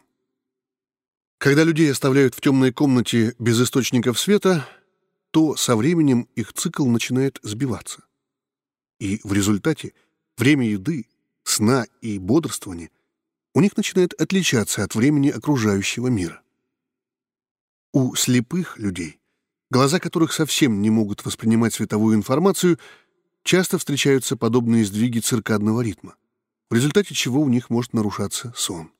Когда 1.38 1.64
людей 1.64 1.92
оставляют 1.92 2.36
в 2.36 2.42
темной 2.42 2.74
комнате 2.74 3.36
без 3.40 3.62
источников 3.62 4.20
света, 4.20 4.68
то 5.32 5.56
со 5.56 5.76
временем 5.76 6.28
их 6.36 6.54
цикл 6.54 6.86
начинает 6.86 7.40
сбиваться. 7.44 8.04
И 9.00 9.22
в 9.24 9.32
результате 9.32 9.94
время 10.40 10.68
еды, 10.68 11.06
сна 11.44 11.86
и 12.02 12.18
бодрствования 12.18 12.90
у 13.54 13.62
них 13.62 13.76
начинает 13.78 14.14
отличаться 14.14 14.84
от 14.84 14.96
времени 14.96 15.30
окружающего 15.30 16.08
мира. 16.08 16.42
У 17.92 18.16
слепых 18.16 18.78
людей, 18.78 19.20
глаза 19.70 20.00
которых 20.00 20.32
совсем 20.32 20.82
не 20.82 20.90
могут 20.90 21.26
воспринимать 21.26 21.74
световую 21.74 22.16
информацию, 22.16 22.80
часто 23.44 23.78
встречаются 23.78 24.38
подобные 24.38 24.86
сдвиги 24.86 25.20
циркадного 25.20 25.82
ритма, 25.82 26.16
в 26.70 26.76
результате 26.76 27.16
чего 27.16 27.42
у 27.42 27.50
них 27.50 27.70
может 27.70 27.94
нарушаться 27.94 28.54
сон. 28.56 28.92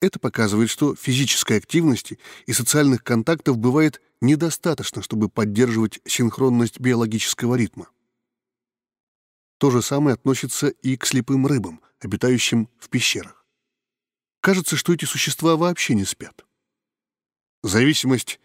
Это 0.00 0.18
показывает, 0.18 0.70
что 0.70 0.96
физической 0.96 1.58
активности 1.58 2.18
и 2.46 2.52
социальных 2.52 3.04
контактов 3.04 3.58
бывает 3.58 4.00
недостаточно, 4.20 5.02
чтобы 5.02 5.28
поддерживать 5.28 6.00
синхронность 6.04 6.80
биологического 6.80 7.54
ритма. 7.54 7.88
То 9.60 9.70
же 9.70 9.82
самое 9.82 10.14
относится 10.14 10.68
и 10.68 10.96
к 10.96 11.04
слепым 11.04 11.46
рыбам, 11.46 11.82
обитающим 12.00 12.70
в 12.78 12.88
пещерах. 12.88 13.44
Кажется, 14.40 14.74
что 14.74 14.94
эти 14.94 15.04
существа 15.04 15.56
вообще 15.56 15.94
не 15.94 16.06
спят. 16.06 16.46
Зависимость 17.62 18.40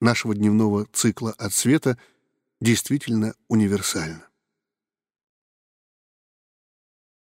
нашего 0.00 0.34
дневного 0.34 0.86
цикла 0.86 1.30
от 1.38 1.54
света— 1.54 1.96
действительно 2.60 3.36
универсальна. 3.46 4.28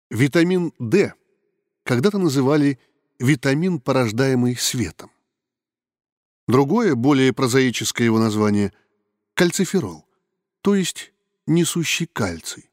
Витамин 0.09 0.73
D 0.79 1.13
когда-то 1.83 2.17
называли 2.17 2.79
витамин, 3.19 3.79
порождаемый 3.79 4.55
светом. 4.55 5.11
Другое, 6.47 6.95
более 6.95 7.31
прозаическое 7.31 8.05
его 8.05 8.17
название— 8.17 8.73
кальциферол, 9.35 10.07
то 10.61 10.73
есть 10.73 11.13
несущий 11.45 12.07
кальций. 12.07 12.68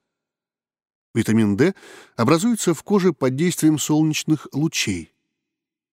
Витамин 1.16 1.56
D 1.56 1.74
образуется 2.16 2.74
в 2.74 2.82
коже 2.82 3.14
под 3.14 3.34
действием 3.36 3.78
солнечных 3.78 4.48
лучей. 4.52 5.14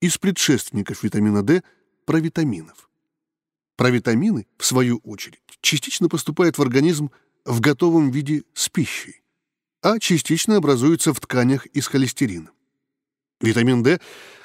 Из 0.02 0.18
предшественников 0.18 1.02
витамина 1.02 1.42
D— 1.44 1.64
провитаминов. 2.06 2.90
Провитамины, 3.78 4.48
в 4.58 4.66
свою 4.66 4.98
очередь, 4.98 5.42
частично 5.62 6.10
поступают 6.10 6.58
в 6.58 6.62
организм 6.62 7.10
в 7.46 7.62
готовом 7.62 8.12
виде 8.12 8.44
с 8.54 8.68
пищей, 8.68 9.24
а 9.82 9.98
частично 9.98 10.58
образуются 10.58 11.14
в 11.14 11.22
тканях 11.22 11.68
из 11.68 11.88
холестерина. 11.88 12.52
Витамин 13.40 13.82
D 13.82 14.02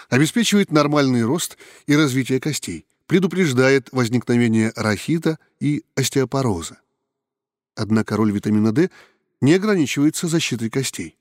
обеспечивает 0.09 0.71
нормальный 0.71 1.25
рост 1.25 1.59
и 1.87 1.97
развитие 1.97 2.39
костей, 2.39 2.87
предупреждает 3.09 3.89
возникновение 3.91 4.73
рахита 4.77 5.41
и 5.59 5.83
остеопороза. 5.97 6.81
Однако 7.75 8.17
роль 8.17 8.31
витамина 8.31 8.73
D 8.73 8.91
не 9.41 9.55
ограничивается 9.55 10.29
защитой 10.29 10.71
костей. 10.71 11.19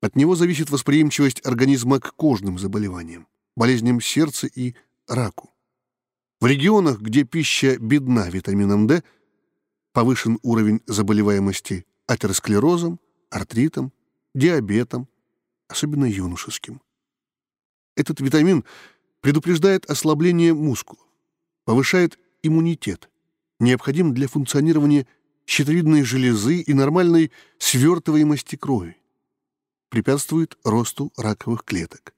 От 0.00 0.16
него 0.16 0.34
зависит 0.34 0.70
восприимчивость 0.70 1.44
организма 1.46 2.00
к 2.00 2.14
кожным 2.14 2.58
заболеваниям, 2.58 3.26
болезням 3.56 4.00
сердца 4.00 4.46
и 4.46 4.74
раку. 5.06 5.50
В 6.40 6.46
регионах, 6.46 7.00
где 7.00 7.24
пища 7.24 7.78
бедна 7.78 8.30
витамином 8.30 8.86
D, 8.86 9.02
повышен 9.92 10.38
уровень 10.42 10.80
заболеваемости 10.86 11.84
атеросклерозом, 12.06 12.98
артритом, 13.28 13.92
диабетом, 14.34 15.08
особенно 15.68 16.06
юношеским. 16.06 16.80
Этот 17.96 18.20
витамин 18.20 18.64
предупреждает 19.20 19.84
ослабление 19.90 20.54
мускулов, 20.54 21.06
повышает 21.64 22.18
иммунитет, 22.42 23.10
необходим 23.58 24.14
для 24.14 24.28
функционирования 24.28 25.06
щитовидной 25.50 26.04
железы 26.04 26.60
и 26.60 26.72
нормальной 26.72 27.32
свертываемости 27.58 28.54
крови, 28.54 28.96
препятствует 29.88 30.56
росту 30.62 31.12
раковых 31.16 31.64
клеток. 31.64 32.14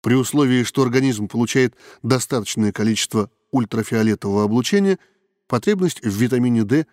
При 0.00 0.14
условии, 0.14 0.64
что 0.64 0.82
организм 0.82 1.28
получает 1.28 1.76
достаточное 2.02 2.72
количество 2.72 3.30
ультрафиолетового 3.52 4.42
облучения, 4.42 4.98
потребность 5.46 6.02
в 6.02 6.08
витамине 6.08 6.64
D 6.64 6.88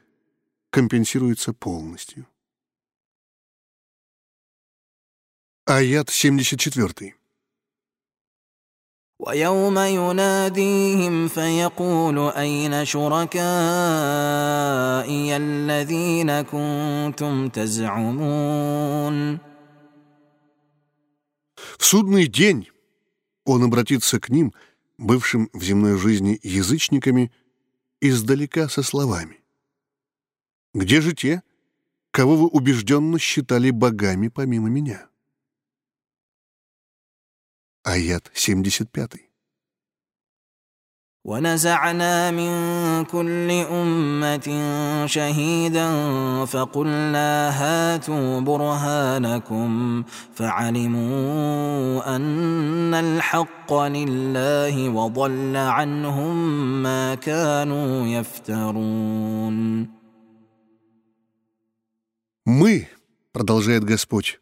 компенсируется 0.70 1.54
полностью. 1.54 2.28
Аят 5.66 6.12
74. 6.12 7.16
ويوم 9.19 9.79
يناديهم 9.79 11.29
فيقول 11.29 12.19
أين 12.19 12.85
شركائي 12.85 13.37
الذين 15.37 16.43
كنتم 16.43 17.49
تزعمون 17.49 19.39
В 21.79 21.85
судный 21.85 22.27
день 22.27 22.69
он 23.45 23.63
обратится 23.65 24.21
к 24.21 24.29
ним, 24.31 24.53
бывшим 24.99 25.49
в 25.53 25.63
земной 25.63 25.99
жизни 25.99 26.41
язычниками, 26.43 27.31
издалека 28.01 28.69
со 28.69 28.83
словами. 28.83 29.41
«Где 30.73 31.01
же 31.01 31.15
те, 31.15 31.43
кого 32.11 32.37
вы 32.37 32.47
убежденно 32.49 33.19
считали 33.19 33.71
богами 33.71 34.29
помимо 34.29 34.69
меня?» 34.69 35.08
Аят 37.89 38.31
75. 38.35 39.35
ونزعنا 41.25 42.31
من 42.31 43.05
كل 43.05 43.51
أمة 43.51 44.49
شهيدا 45.07 45.89
فقلنا 46.45 47.51
هاتوا 47.51 48.41
برهانكم 48.41 50.05
فعلموا 50.35 52.17
أن 52.17 52.95
الحق 52.95 53.73
لله 53.73 54.89
وضل 54.89 55.57
عنهم 55.57 56.37
ما 56.83 57.15
كانوا 57.15 58.07
يفترون 58.07 59.89
Мы, 62.47 62.89
продолжает 63.33 63.85
Господь, 63.85 64.39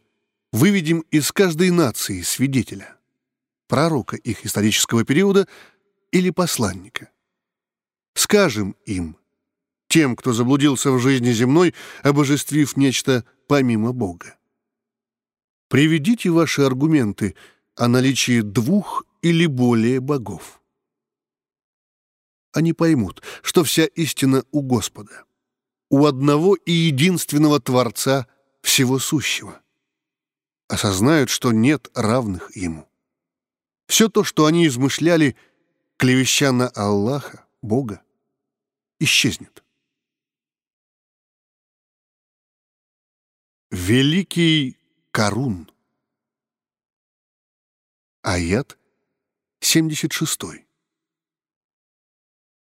выведем 0.52 1.04
из 1.12 1.30
каждой 1.30 1.70
нации 1.70 2.20
свидетеля, 2.22 2.95
пророка 3.67 4.15
их 4.15 4.45
исторического 4.45 5.03
периода 5.03 5.47
или 6.11 6.29
посланника. 6.29 7.09
Скажем 8.13 8.75
им, 8.85 9.17
тем, 9.87 10.15
кто 10.15 10.33
заблудился 10.33 10.91
в 10.91 10.99
жизни 10.99 11.31
земной, 11.31 11.73
обожествив 12.03 12.75
нечто 12.77 13.25
помимо 13.47 13.93
Бога. 13.93 14.37
Приведите 15.69 16.29
ваши 16.29 16.61
аргументы 16.61 17.35
о 17.75 17.87
наличии 17.87 18.41
двух 18.41 19.05
или 19.21 19.45
более 19.45 19.99
богов. 19.99 20.61
Они 22.53 22.73
поймут, 22.73 23.21
что 23.41 23.63
вся 23.63 23.85
истина 23.85 24.43
у 24.51 24.61
Господа 24.61 25.27
у 25.89 26.05
одного 26.05 26.55
и 26.55 26.71
единственного 26.71 27.59
Творца 27.59 28.27
всего 28.61 28.99
сущего. 28.99 29.61
Осознают, 30.67 31.29
что 31.29 31.51
нет 31.51 31.89
равных 31.93 32.55
ему. 32.55 32.87
Все 33.87 34.09
то, 34.09 34.23
что 34.23 34.45
они 34.45 34.67
измышляли, 34.67 35.35
клевеща 35.97 36.51
на 36.51 36.67
Аллаха, 36.69 37.47
Бога, 37.61 38.03
исчезнет. 38.99 39.63
Великий 43.71 44.77
Карун. 45.11 45.71
Аят 48.21 48.77
76. 49.61 50.66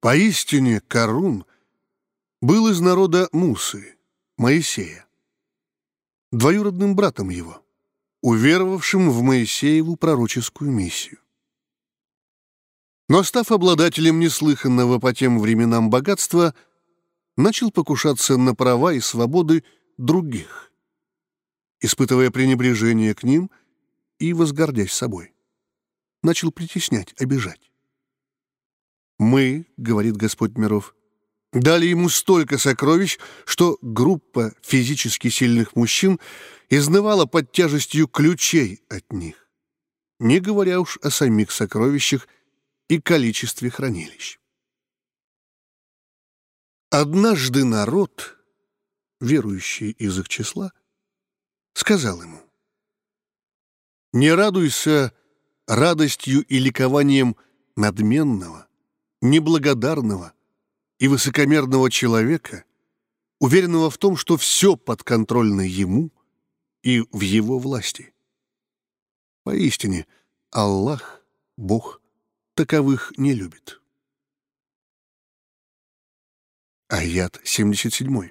Поистине 0.00 0.80
Карун 0.80 1.44
был 2.40 2.68
из 2.68 2.80
народа 2.80 3.28
Мусы, 3.32 3.98
Моисея, 4.38 5.06
двоюродным 6.32 6.96
братом 6.96 7.28
его, 7.28 7.62
уверовавшим 8.22 9.10
в 9.10 9.20
Моисееву 9.20 9.96
пророческую 9.96 10.70
миссию. 10.70 11.18
Но 13.10 13.22
став 13.22 13.52
обладателем 13.52 14.20
неслыханного 14.20 15.00
по 15.00 15.12
тем 15.12 15.38
временам 15.38 15.90
богатства, 15.90 16.54
начал 17.36 17.70
покушаться 17.70 18.38
на 18.38 18.54
права 18.54 18.94
и 18.94 19.00
свободы 19.00 19.64
других, 19.98 20.72
испытывая 21.78 22.30
пренебрежение 22.30 23.14
к 23.14 23.22
ним 23.22 23.50
и 24.18 24.32
возгордясь 24.32 24.94
собой. 24.94 25.34
Начал 26.22 26.52
притеснять, 26.52 27.12
обижать. 27.20 27.69
«Мы,— 29.20 29.66
говорит 29.76 30.16
Господь 30.16 30.56
миров,— 30.56 30.94
дали 31.52 31.84
ему 31.84 32.08
столько 32.08 32.56
сокровищ, 32.56 33.18
что 33.44 33.76
группа 33.82 34.54
физически 34.62 35.28
сильных 35.28 35.76
мужчин 35.76 36.18
изнывала 36.70 37.26
под 37.26 37.52
тяжестью 37.52 38.08
ключей 38.08 38.82
от 38.88 39.12
них, 39.12 39.46
не 40.20 40.40
говоря 40.40 40.80
уж 40.80 40.98
о 41.02 41.10
самих 41.10 41.50
сокровищах 41.50 42.28
и 42.88 42.98
количестве 42.98 43.68
хранилищ. 43.68 44.38
Однажды 46.88 47.66
народ, 47.66 48.38
верующий 49.20 49.90
из 49.90 50.18
их 50.18 50.30
числа, 50.30 50.72
сказал 51.74 52.22
ему, 52.22 52.40
«Не 54.14 54.32
радуйся 54.32 55.12
радостью 55.66 56.40
и 56.40 56.58
ликованием 56.58 57.36
надменного, 57.76 58.66
неблагодарного 59.20 60.32
и 60.98 61.08
высокомерного 61.08 61.90
человека, 61.90 62.64
уверенного 63.38 63.90
в 63.90 63.98
том, 63.98 64.16
что 64.16 64.36
все 64.36 64.76
подконтрольно 64.76 65.62
ему 65.62 66.10
и 66.82 67.00
в 67.12 67.20
его 67.20 67.58
власти. 67.58 68.12
Поистине, 69.44 70.06
Аллах, 70.50 71.22
Бог, 71.56 72.00
таковых 72.54 73.12
не 73.16 73.34
любит. 73.34 73.80
Аят 76.88 77.40
77. 77.44 78.30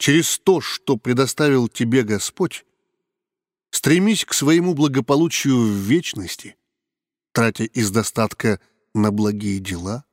через 0.00 0.38
то, 0.38 0.62
что 0.62 0.96
предоставил 0.96 1.68
тебе 1.68 2.02
Господь, 2.02 2.64
стремись 3.70 4.24
к 4.24 4.32
своему 4.32 4.72
благополучию 4.72 5.58
в 5.60 5.72
вечности, 5.72 6.56
тратя 7.32 7.64
из 7.64 7.90
достатка 7.90 8.60
на 8.94 9.12
благие 9.12 9.58
дела, 9.58 10.06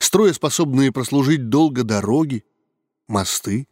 строя 0.00 0.32
способные 0.32 0.90
прослужить 0.90 1.48
долго 1.48 1.84
дороги, 1.84 2.44
мосты 3.06 3.68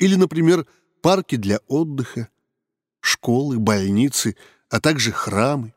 или, 0.00 0.16
например, 0.16 0.66
парки 1.00 1.36
для 1.36 1.60
отдыха, 1.68 2.28
школы, 2.98 3.60
больницы, 3.60 4.36
а 4.68 4.80
также 4.80 5.12
храмы. 5.12 5.74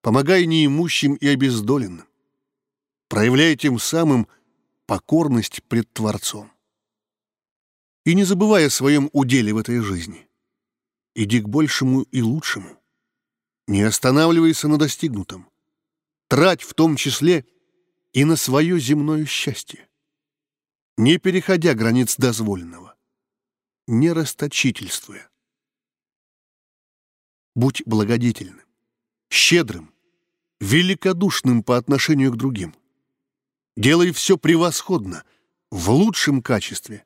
Помогай 0.00 0.46
неимущим 0.46 1.16
и 1.16 1.26
обездоленным. 1.28 2.06
Проявляй 3.08 3.56
тем 3.56 3.78
самым 3.78 4.26
покорность 4.86 5.62
пред 5.64 5.92
Творцом. 5.92 6.53
И 8.04 8.14
не 8.14 8.24
забывай 8.24 8.66
о 8.66 8.70
своем 8.70 9.08
уделе 9.12 9.54
в 9.54 9.58
этой 9.58 9.80
жизни. 9.80 10.28
Иди 11.14 11.40
к 11.40 11.48
большему 11.48 12.02
и 12.02 12.22
лучшему. 12.22 12.80
Не 13.66 13.82
останавливайся 13.82 14.68
на 14.68 14.78
достигнутом. 14.78 15.48
Трать 16.28 16.62
в 16.62 16.74
том 16.74 16.96
числе 16.96 17.46
и 18.12 18.24
на 18.24 18.36
свое 18.36 18.78
земное 18.78 19.24
счастье. 19.24 19.88
Не 20.96 21.18
переходя 21.18 21.74
границ 21.74 22.16
дозволенного. 22.16 22.96
Не 23.86 24.12
расточительствуя. 24.12 25.30
Будь 27.54 27.82
благодетельным, 27.86 28.66
щедрым 29.30 29.94
великодушным 30.60 31.62
по 31.62 31.76
отношению 31.76 32.32
к 32.32 32.36
другим. 32.36 32.74
Делай 33.76 34.12
все 34.12 34.38
превосходно, 34.38 35.24
в 35.70 35.90
лучшем 35.90 36.42
качестве, 36.42 37.04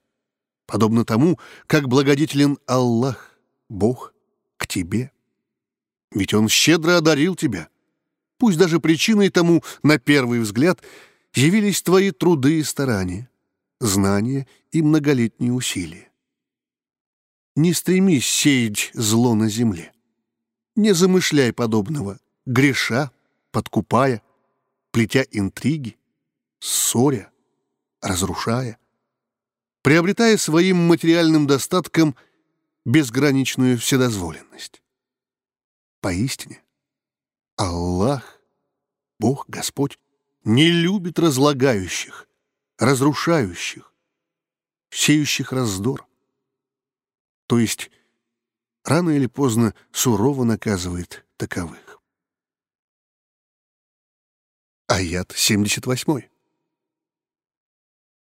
подобно 0.68 1.06
тому, 1.06 1.40
как 1.66 1.88
благодетелен 1.88 2.58
Аллах, 2.66 3.34
Бог, 3.70 4.12
к 4.58 4.66
тебе. 4.66 5.10
Ведь 6.12 6.34
Он 6.34 6.48
щедро 6.48 6.98
одарил 6.98 7.34
тебя. 7.34 7.68
Пусть 8.36 8.58
даже 8.58 8.78
причиной 8.78 9.30
тому, 9.30 9.64
на 9.82 9.98
первый 9.98 10.40
взгляд, 10.40 10.82
явились 11.34 11.82
твои 11.82 12.10
труды 12.10 12.60
и 12.60 12.62
старания, 12.62 13.30
знания 13.80 14.46
и 14.70 14.82
многолетние 14.82 15.52
усилия. 15.52 16.12
Не 17.56 17.72
стремись 17.72 18.28
сеять 18.28 18.90
зло 18.92 19.34
на 19.34 19.48
земле. 19.48 19.92
Не 20.76 20.92
замышляй 20.92 21.52
подобного, 21.52 22.20
греша, 22.46 23.10
подкупая, 23.52 24.22
плетя 24.92 25.24
интриги, 25.30 25.96
ссоря, 26.60 27.32
разрушая, 28.02 28.78
приобретая 29.89 30.36
своим 30.36 30.86
материальным 30.86 31.47
достатком 31.47 32.14
безграничную 32.84 33.78
вседозволенность. 33.78 34.82
Поистине, 36.03 36.62
Аллах, 37.57 38.39
Бог, 39.18 39.49
Господь, 39.49 39.99
не 40.45 40.70
любит 40.70 41.18
разлагающих, 41.18 42.28
разрушающих, 42.76 43.95
сеющих 44.91 45.53
раздор. 45.53 46.07
То 47.47 47.59
есть 47.59 47.91
рано 48.84 49.09
или 49.09 49.26
поздно 49.26 49.74
сурово 49.91 50.45
наказывает 50.45 51.24
таковых. 51.39 51.99
Аят 54.86 55.32
78. 55.34 56.28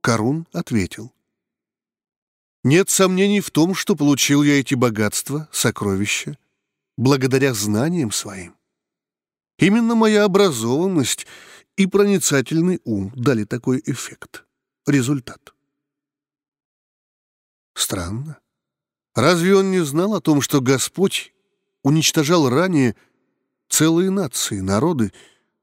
Карун 0.00 0.46
ответил. 0.52 1.12
«Нет 2.64 2.90
сомнений 2.90 3.40
в 3.40 3.50
том, 3.50 3.74
что 3.74 3.96
получил 3.96 4.42
я 4.42 4.60
эти 4.60 4.74
богатства, 4.74 5.48
сокровища, 5.52 6.38
благодаря 6.96 7.54
знаниям 7.54 8.12
своим. 8.12 8.56
Именно 9.58 9.94
моя 9.94 10.24
образованность 10.24 11.26
и 11.76 11.86
проницательный 11.86 12.80
ум 12.84 13.12
дали 13.14 13.44
такой 13.44 13.82
эффект, 13.84 14.44
результат. 14.86 15.54
Странно. 17.74 18.38
Разве 19.14 19.56
он 19.56 19.70
не 19.70 19.82
знал 19.84 20.14
о 20.14 20.20
том, 20.20 20.40
что 20.40 20.60
Господь 20.60 21.32
уничтожал 21.82 22.48
ранее 22.48 22.96
целые 23.68 24.10
нации, 24.10 24.60
народы, 24.60 25.12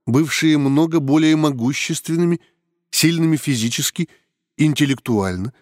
бывшие 0.05 0.57
много 0.57 0.99
более 0.99 1.35
могущественными, 1.35 2.41
сильными 2.89 3.37
физически 3.37 4.09
интеллектуально 4.57 5.53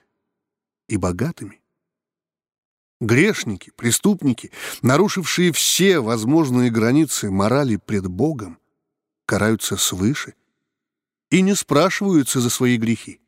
и 0.87 0.97
богатыми. 0.97 1.61
Грешники, 3.01 3.71
преступники, 3.71 4.51
нарушившие 4.81 5.51
все 5.51 5.99
возможные 5.99 6.71
границы 6.71 7.29
морали 7.29 7.75
пред 7.75 8.07
Богом, 8.07 8.57
караются 9.25 9.75
свыше 9.75 10.33
и 11.29 11.41
не 11.41 11.55
спрашиваются 11.55 12.39
за 12.39 12.49
свои 12.49 12.77
грехи. 12.77 13.19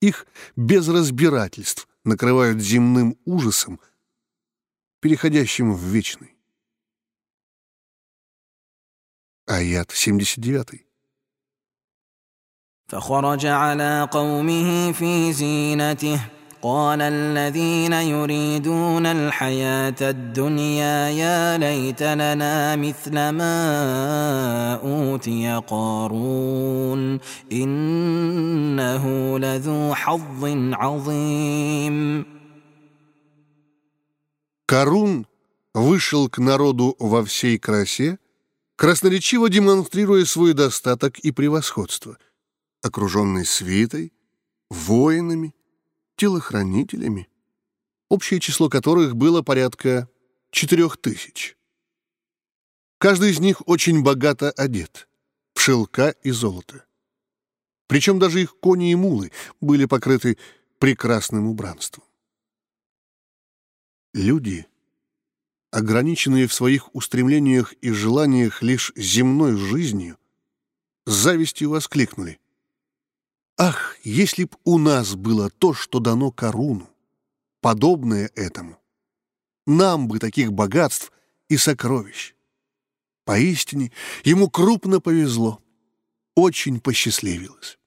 Их 0.00 0.26
без 0.56 0.88
разбирательств 0.88 1.88
накрывают 2.04 2.60
земным 2.60 3.16
ужасом, 3.24 3.80
переходящим 5.00 5.72
в 5.72 5.82
вечный. 5.82 6.36
Аят 9.46 9.92
79. 9.92 10.85
فخرج 12.91 13.45
على 13.45 14.07
قومه 14.11 14.91
في 14.91 15.33
زينته 15.33 16.19
قال 16.61 17.01
الذين 17.01 17.93
يريدون 17.93 19.05
الحياة 19.05 19.95
الدنيا 20.01 21.09
يا 21.09 21.57
ليت 21.57 22.03
لنا 22.03 22.75
مثل 22.75 23.13
ما 23.13 24.73
أوتي 24.83 25.61
قارون 25.67 27.19
إنه 27.51 29.05
لذو 29.39 29.93
حظ 29.95 30.45
عظيم 30.73 32.25
Карун 34.67 35.27
вышел 35.73 36.29
к 36.29 36.37
народу 36.37 36.95
во 36.97 37.25
всей 37.25 37.57
красе, 37.57 38.19
красноречиво 38.77 39.49
демонстрируя 39.49 40.23
свой 40.23 40.53
достаток 40.53 41.19
и 41.19 41.31
превосходство – 41.31 42.24
окруженный 42.86 43.44
свитой, 43.44 44.12
воинами, 44.70 45.54
телохранителями, 46.16 47.28
общее 48.08 48.40
число 48.40 48.68
которых 48.68 49.16
было 49.16 49.42
порядка 49.42 50.08
четырех 50.50 50.96
тысяч. 50.96 51.56
Каждый 52.98 53.30
из 53.30 53.40
них 53.40 53.66
очень 53.68 54.02
богато 54.02 54.50
одет, 54.52 55.08
в 55.54 55.60
шелка 55.60 56.10
и 56.22 56.30
золото. 56.30 56.84
Причем 57.88 58.18
даже 58.18 58.42
их 58.42 58.58
кони 58.58 58.90
и 58.90 58.94
мулы 58.94 59.30
были 59.60 59.84
покрыты 59.84 60.38
прекрасным 60.78 61.46
убранством. 61.46 62.04
Люди, 64.14 64.66
ограниченные 65.70 66.46
в 66.46 66.54
своих 66.54 66.94
устремлениях 66.94 67.74
и 67.74 67.90
желаниях 67.90 68.62
лишь 68.62 68.92
земной 68.96 69.56
жизнью, 69.56 70.18
с 71.04 71.12
завистью 71.12 71.70
воскликнули. 71.70 72.40
Ах, 73.58 73.96
если 74.04 74.44
б 74.44 74.56
у 74.64 74.78
нас 74.78 75.14
было 75.14 75.48
то, 75.48 75.72
что 75.72 75.98
дано 75.98 76.30
Коруну, 76.30 76.90
подобное 77.60 78.30
этому, 78.34 78.78
нам 79.66 80.08
бы 80.08 80.18
таких 80.18 80.52
богатств 80.52 81.10
и 81.48 81.56
сокровищ. 81.56 82.34
Поистине, 83.24 83.92
ему 84.24 84.50
крупно 84.50 85.00
повезло, 85.00 85.62
очень 86.34 86.80
посчастливилось. 86.80 87.78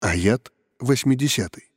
Аят 0.00 0.52
80. 0.80 1.73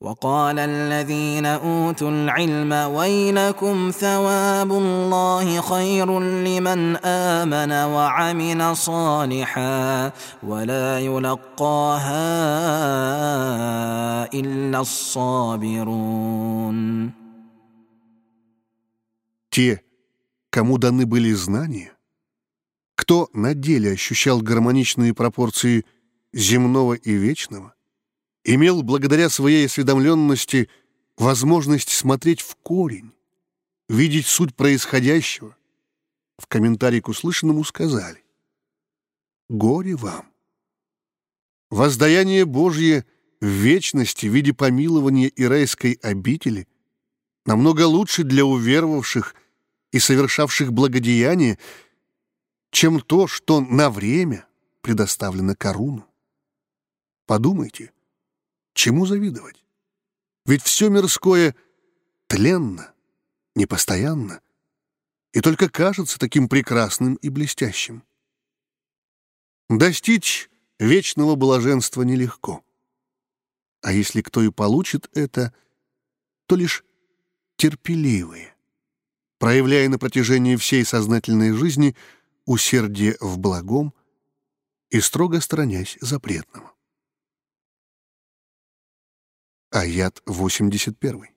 وقال 0.00 0.58
الذين 0.58 1.46
اوتوا 1.46 2.10
العلم 2.10 2.72
ويلكم 2.72 3.90
ثواب 3.90 4.72
الله 4.72 5.60
خير 5.60 6.20
لمن 6.20 6.96
امن 6.96 7.72
وعمل 7.72 8.76
صالحا 8.76 10.12
ولا 10.42 11.00
يلقاها 11.00 12.24
الا 14.34 14.80
الصابرون 14.80 16.26
Те, 19.50 19.80
кому 20.50 20.76
даны 20.76 21.06
были 21.06 21.32
знания, 21.32 21.92
кто 22.94 23.30
на 23.32 23.54
деле 23.54 23.92
ощущал 23.92 24.42
гармоничные 24.42 25.14
пропорции 25.14 25.86
земного 26.34 26.92
и 26.92 27.14
вечного, 27.14 27.72
имел 28.43 28.83
благодаря 28.83 29.29
своей 29.29 29.65
осведомленности 29.65 30.69
возможность 31.17 31.89
смотреть 31.89 32.41
в 32.41 32.55
корень, 32.55 33.11
видеть 33.87 34.27
суть 34.27 34.55
происходящего, 34.55 35.55
в 36.37 36.47
комментарии 36.47 36.99
к 36.99 37.07
услышанному 37.07 37.63
сказали 37.63 38.23
«Горе 39.49 39.95
вам! 39.95 40.31
Воздаяние 41.69 42.45
Божье 42.45 43.05
в 43.39 43.45
вечности 43.45 44.25
в 44.25 44.33
виде 44.33 44.53
помилования 44.53 45.27
и 45.27 45.45
райской 45.45 45.93
обители 46.01 46.67
намного 47.45 47.87
лучше 47.87 48.23
для 48.23 48.45
уверовавших 48.45 49.35
и 49.91 49.99
совершавших 49.99 50.73
благодеяние, 50.73 51.59
чем 52.71 52.99
то, 52.99 53.27
что 53.27 53.61
на 53.61 53.89
время 53.89 54.47
предоставлено 54.81 55.55
Коруну. 55.55 56.05
Подумайте— 57.25 57.91
Чему 58.73 59.05
завидовать? 59.05 59.63
Ведь 60.45 60.63
все 60.63 60.89
мирское 60.89 61.55
тленно, 62.27 62.93
непостоянно, 63.55 64.41
и 65.33 65.41
только 65.41 65.69
кажется 65.69 66.19
таким 66.19 66.49
прекрасным 66.49 67.15
и 67.15 67.29
блестящим. 67.29 68.03
Достичь 69.69 70.49
вечного 70.79 71.35
блаженства 71.35 72.01
нелегко. 72.01 72.63
А 73.81 73.93
если 73.93 74.21
кто 74.21 74.41
и 74.41 74.49
получит 74.49 75.09
это, 75.13 75.53
то 76.47 76.55
лишь 76.55 76.83
терпеливые, 77.55 78.55
проявляя 79.39 79.87
на 79.89 79.97
протяжении 79.97 80.55
всей 80.55 80.83
сознательной 80.85 81.53
жизни 81.53 81.95
усердие 82.45 83.17
в 83.19 83.37
благом 83.37 83.93
и 84.89 84.99
строго 84.99 85.39
сторонясь 85.39 85.97
запретного. 86.01 86.73
Аят 89.72 90.20
81. 90.26 91.36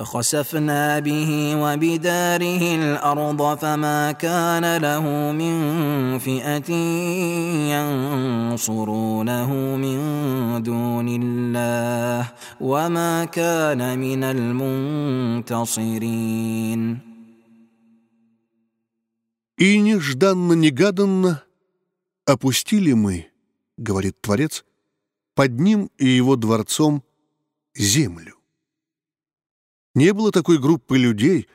فخسفنا 0.00 0.98
به 1.00 1.54
وبداره 1.56 2.62
الارض 2.74 3.58
فما 3.58 4.12
كان 4.12 4.76
له 4.76 5.32
من 5.32 6.18
فئه 6.18 6.72
ينصرونه 7.76 9.52
من 9.76 9.98
دون 10.62 11.08
الله 11.08 12.32
وما 12.60 13.24
كان 13.24 13.98
من 13.98 14.24
المنتصرين 15.44 15.60
И 19.58 19.78
нежданно-негаданно 19.78 21.44
опустили 22.24 22.92
мы, 22.94 23.26
говорит 23.76 24.18
Творец, 24.22 24.64
под 25.35 25.59
ним 25.59 25.91
и 25.97 26.07
его 26.07 26.37
дворцом 26.37 27.03
землю. 27.75 28.37
Не 29.93 30.13
было 30.13 30.31
такой 30.31 30.57
группы 30.57 30.97
людей, 30.97 31.47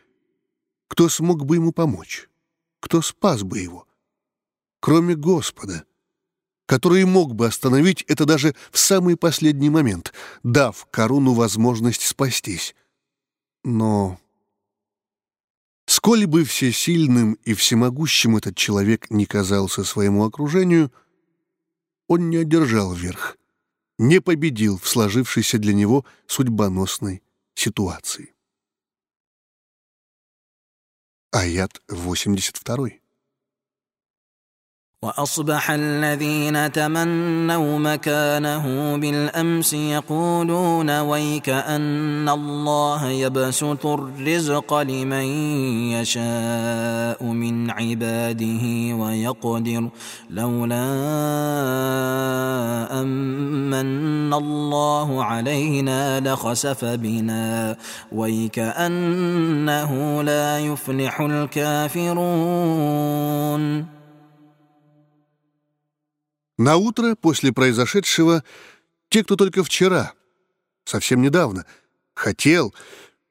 кто 0.86 1.08
смог 1.08 1.44
бы 1.44 1.56
ему 1.56 1.72
помочь, 1.72 2.28
кто 2.80 3.02
спас 3.02 3.42
бы 3.42 3.58
его, 3.58 3.86
кроме 4.80 5.16
Господа, 5.16 5.84
который 6.66 7.04
мог 7.04 7.34
бы 7.34 7.46
остановить 7.46 8.02
это 8.02 8.26
даже 8.26 8.54
в 8.70 8.78
самый 8.78 9.16
последний 9.16 9.70
момент, 9.70 10.12
дав 10.42 10.86
Коруну 10.90 11.34
возможность 11.34 12.06
спастись. 12.06 12.74
Но 13.64 14.18
сколь 15.86 16.26
бы 16.26 16.44
всесильным 16.44 17.34
и 17.44 17.54
всемогущим 17.54 18.36
этот 18.36 18.56
человек 18.56 19.10
не 19.10 19.26
казался 19.26 19.84
своему 19.84 20.24
окружению, 20.24 20.92
он 22.08 22.30
не 22.30 22.38
одержал 22.38 22.94
верх, 22.94 23.36
не 24.00 24.22
победил 24.22 24.78
в 24.78 24.88
сложившейся 24.88 25.58
для 25.58 25.74
него 25.74 26.06
судьбоносной 26.26 27.22
ситуации. 27.54 28.34
Аят 31.32 31.82
82. 31.86 32.99
وأصبح 35.04 35.70
الذين 35.70 36.72
تمنوا 36.72 37.78
مكانه 37.78 38.96
بالأمس 38.96 39.72
يقولون 39.72 41.00
ويك 41.00 41.48
أن 41.48 42.28
الله 42.28 43.08
يبسط 43.08 43.86
الرزق 43.86 44.74
لمن 44.74 45.24
يشاء 45.92 47.24
من 47.24 47.70
عباده 47.70 48.94
ويقدر 48.94 49.88
لولا 50.30 50.84
أمن 53.00 54.34
الله 54.34 55.24
علينا 55.24 56.20
لخسف 56.20 56.84
بنا. 56.84 57.76
ويكانه 58.12 59.92
لا 60.22 60.58
يفلح 60.58 61.20
الكافرون. 61.20 62.80
На 66.60 66.76
утро 66.76 67.14
после 67.14 67.54
произошедшего 67.54 68.44
те, 69.08 69.24
кто 69.24 69.36
только 69.36 69.64
вчера, 69.64 70.12
совсем 70.84 71.22
недавно, 71.22 71.64
хотел, 72.12 72.74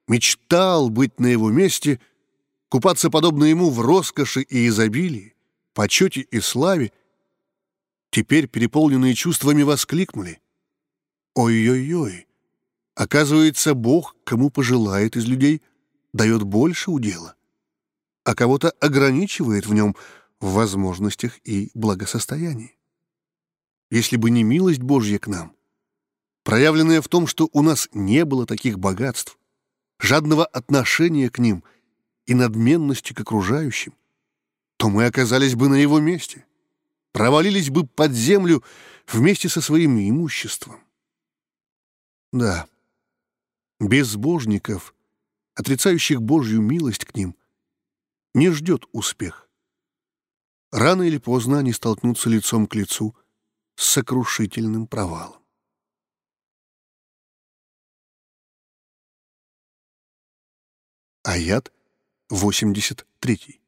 мечтал 0.08 0.90
быть 0.90 1.20
на 1.20 1.26
его 1.26 1.48
месте, 1.48 2.00
купаться 2.68 3.08
подобно 3.08 3.44
ему 3.44 3.70
в 3.70 3.80
роскоши 3.80 4.40
и 4.42 4.66
изобилии, 4.66 5.36
почете 5.74 6.22
и 6.22 6.40
славе, 6.40 6.90
теперь 8.10 8.48
переполненные 8.48 9.14
чувствами 9.14 9.62
воскликнули. 9.62 10.40
Ой-ой-ой! 11.36 12.26
Оказывается, 12.96 13.74
Бог, 13.74 14.16
кому 14.24 14.50
пожелает 14.50 15.14
из 15.14 15.26
людей, 15.26 15.62
дает 16.12 16.42
больше 16.42 16.90
удела, 16.90 17.36
а 18.24 18.34
кого-то 18.34 18.70
ограничивает 18.80 19.66
в 19.66 19.72
нем 19.72 19.94
в 20.40 20.54
возможностях 20.54 21.38
и 21.44 21.70
благосостоянии 21.74 22.79
если 23.90 24.16
бы 24.16 24.30
не 24.30 24.44
милость 24.44 24.80
Божья 24.80 25.18
к 25.18 25.26
нам, 25.26 25.54
проявленная 26.44 27.02
в 27.02 27.08
том, 27.08 27.26
что 27.26 27.48
у 27.52 27.62
нас 27.62 27.88
не 27.92 28.24
было 28.24 28.46
таких 28.46 28.78
богатств, 28.78 29.38
жадного 29.98 30.46
отношения 30.46 31.28
к 31.28 31.38
ним 31.38 31.64
и 32.26 32.34
надменности 32.34 33.12
к 33.12 33.20
окружающим, 33.20 33.94
то 34.76 34.88
мы 34.88 35.06
оказались 35.06 35.56
бы 35.56 35.68
на 35.68 35.74
его 35.74 36.00
месте, 36.00 36.46
провалились 37.12 37.70
бы 37.70 37.86
под 37.86 38.12
землю 38.12 38.62
вместе 39.06 39.48
со 39.48 39.60
своим 39.60 39.98
имуществом. 39.98 40.80
Да, 42.32 42.68
безбожников, 43.80 44.94
отрицающих 45.54 46.22
Божью 46.22 46.62
милость 46.62 47.04
к 47.04 47.16
ним, 47.16 47.34
не 48.34 48.50
ждет 48.50 48.84
успех. 48.92 49.48
Рано 50.70 51.02
или 51.02 51.18
поздно 51.18 51.58
они 51.58 51.72
столкнутся 51.72 52.30
лицом 52.30 52.68
к 52.68 52.76
лицу— 52.76 53.16
сокрушительным 53.79 54.87
провалом. 54.87 55.41
Аят 61.23 61.71
83. 62.29 63.59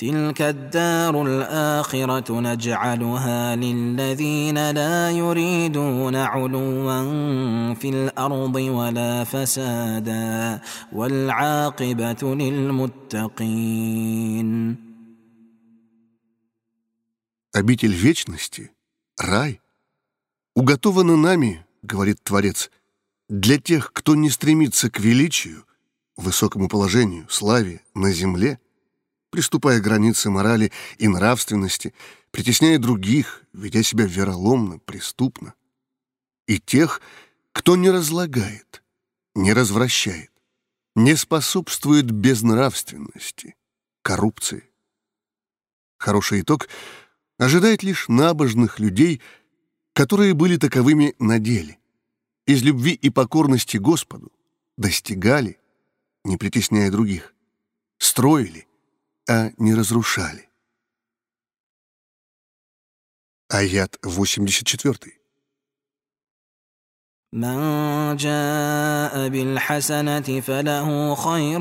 تلك 0.00 0.42
الدار 0.42 1.22
الآخرة 1.22 2.40
نجعلها 2.40 3.56
للذين 3.56 4.70
لا 4.70 5.10
يريدون 5.10 6.16
علوا 6.16 7.74
في 7.74 7.88
الأرض 7.88 8.54
ولا 8.54 9.24
فسادا 9.24 10.60
والعاقبة 10.92 12.34
للمتقين 12.34 13.30
обитель 17.55 17.93
вечности, 17.93 18.73
рай, 19.17 19.61
уготована 20.55 21.15
нами, 21.15 21.65
говорит 21.83 22.21
Творец, 22.21 22.69
для 23.29 23.57
тех, 23.57 23.93
кто 23.93 24.13
не 24.13 24.29
стремится 24.29 24.91
к 24.91 24.99
величию, 24.99 25.65
высокому 26.17 26.67
положению, 26.67 27.29
славе 27.29 27.81
на 27.93 28.11
земле, 28.11 28.59
приступая 29.29 29.79
к 29.79 29.83
границе 29.83 30.29
морали 30.29 30.73
и 30.97 31.07
нравственности, 31.07 31.93
притесняя 32.31 32.77
других, 32.77 33.43
ведя 33.53 33.83
себя 33.83 34.05
вероломно, 34.05 34.79
преступно, 34.79 35.53
и 36.47 36.59
тех, 36.59 36.99
кто 37.53 37.77
не 37.77 37.89
разлагает, 37.89 38.83
не 39.33 39.53
развращает, 39.53 40.31
не 40.93 41.15
способствует 41.15 42.11
безнравственности, 42.11 43.55
коррупции. 44.01 44.69
Хороший 45.97 46.41
итог— 46.41 46.67
ожидает 47.37 47.83
лишь 47.83 48.07
набожных 48.07 48.79
людей, 48.79 49.21
которые 49.93 50.33
были 50.33 50.57
таковыми 50.57 51.15
на 51.19 51.39
деле, 51.39 51.77
из 52.45 52.61
любви 52.63 52.93
и 52.93 53.09
покорности 53.09 53.77
Господу 53.77 54.31
достигали, 54.77 55.59
не 56.23 56.37
притесняя 56.37 56.91
других, 56.91 57.33
строили, 57.97 58.67
а 59.27 59.51
не 59.57 59.73
разрушали. 59.73 60.49
Аят 63.47 63.97
84. 64.01 65.13
من 67.34 68.16
جاء 68.16 69.28
بالحسنة 69.28 70.40
فله 70.40 71.14
خير 71.14 71.58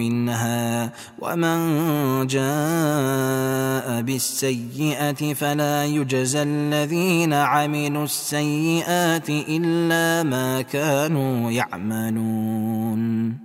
منها 0.00 0.92
ومن 1.18 2.26
جاء 2.26 4.02
بالسيئة 4.02 5.34
فلا 5.34 5.84
يجزى 5.84 6.42
الذين 6.42 7.32
عملوا 7.32 8.04
السيئات 8.04 9.28
إلا 9.30 10.22
ما 10.22 10.62
كانوا 10.62 11.50
يعملون 11.50 13.38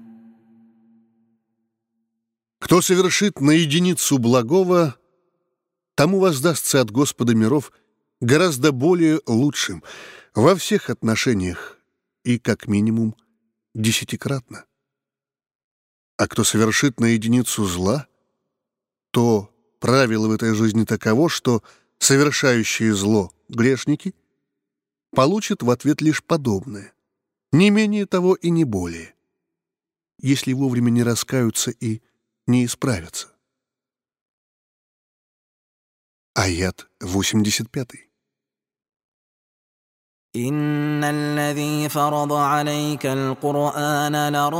Кто 2.59 2.81
совершит 2.81 3.41
на 3.41 3.51
единицу 3.51 4.17
благого, 4.17 4.95
тому 5.95 6.19
воздастся 6.19 6.79
от 6.79 6.89
Господа 6.91 7.35
миров 7.35 7.73
гораздо 8.21 8.71
более 8.71 9.19
лучшим — 9.27 9.93
во 10.38 10.54
всех 10.54 10.88
отношениях 10.88 11.80
и, 12.22 12.38
как 12.38 12.68
минимум, 12.68 13.16
десятикратно. 13.74 14.66
А 16.16 16.28
кто 16.28 16.44
совершит 16.44 17.00
на 17.00 17.06
единицу 17.06 17.64
зла, 17.64 18.06
то 19.10 19.52
правило 19.80 20.28
в 20.28 20.30
этой 20.30 20.54
жизни 20.54 20.84
таково, 20.84 21.28
что 21.28 21.64
совершающие 21.98 22.94
зло 22.94 23.32
грешники 23.48 24.14
получат 25.10 25.64
в 25.64 25.70
ответ 25.70 26.00
лишь 26.02 26.22
подобное, 26.22 26.92
не 27.50 27.70
менее 27.70 28.06
того 28.06 28.36
и 28.36 28.50
не 28.50 28.62
более, 28.62 29.16
если 30.20 30.52
вовремя 30.52 30.90
не 30.90 31.02
раскаются 31.02 31.72
и 31.72 32.00
не 32.46 32.64
исправятся. 32.64 33.34
Аят 36.34 36.88
85. 37.00 38.07
إن 40.35 41.03
الذي 41.03 41.89
فرض 41.89 42.33
عليك 42.33 43.05
القرآن 43.05 44.33
لرادك 44.33 44.53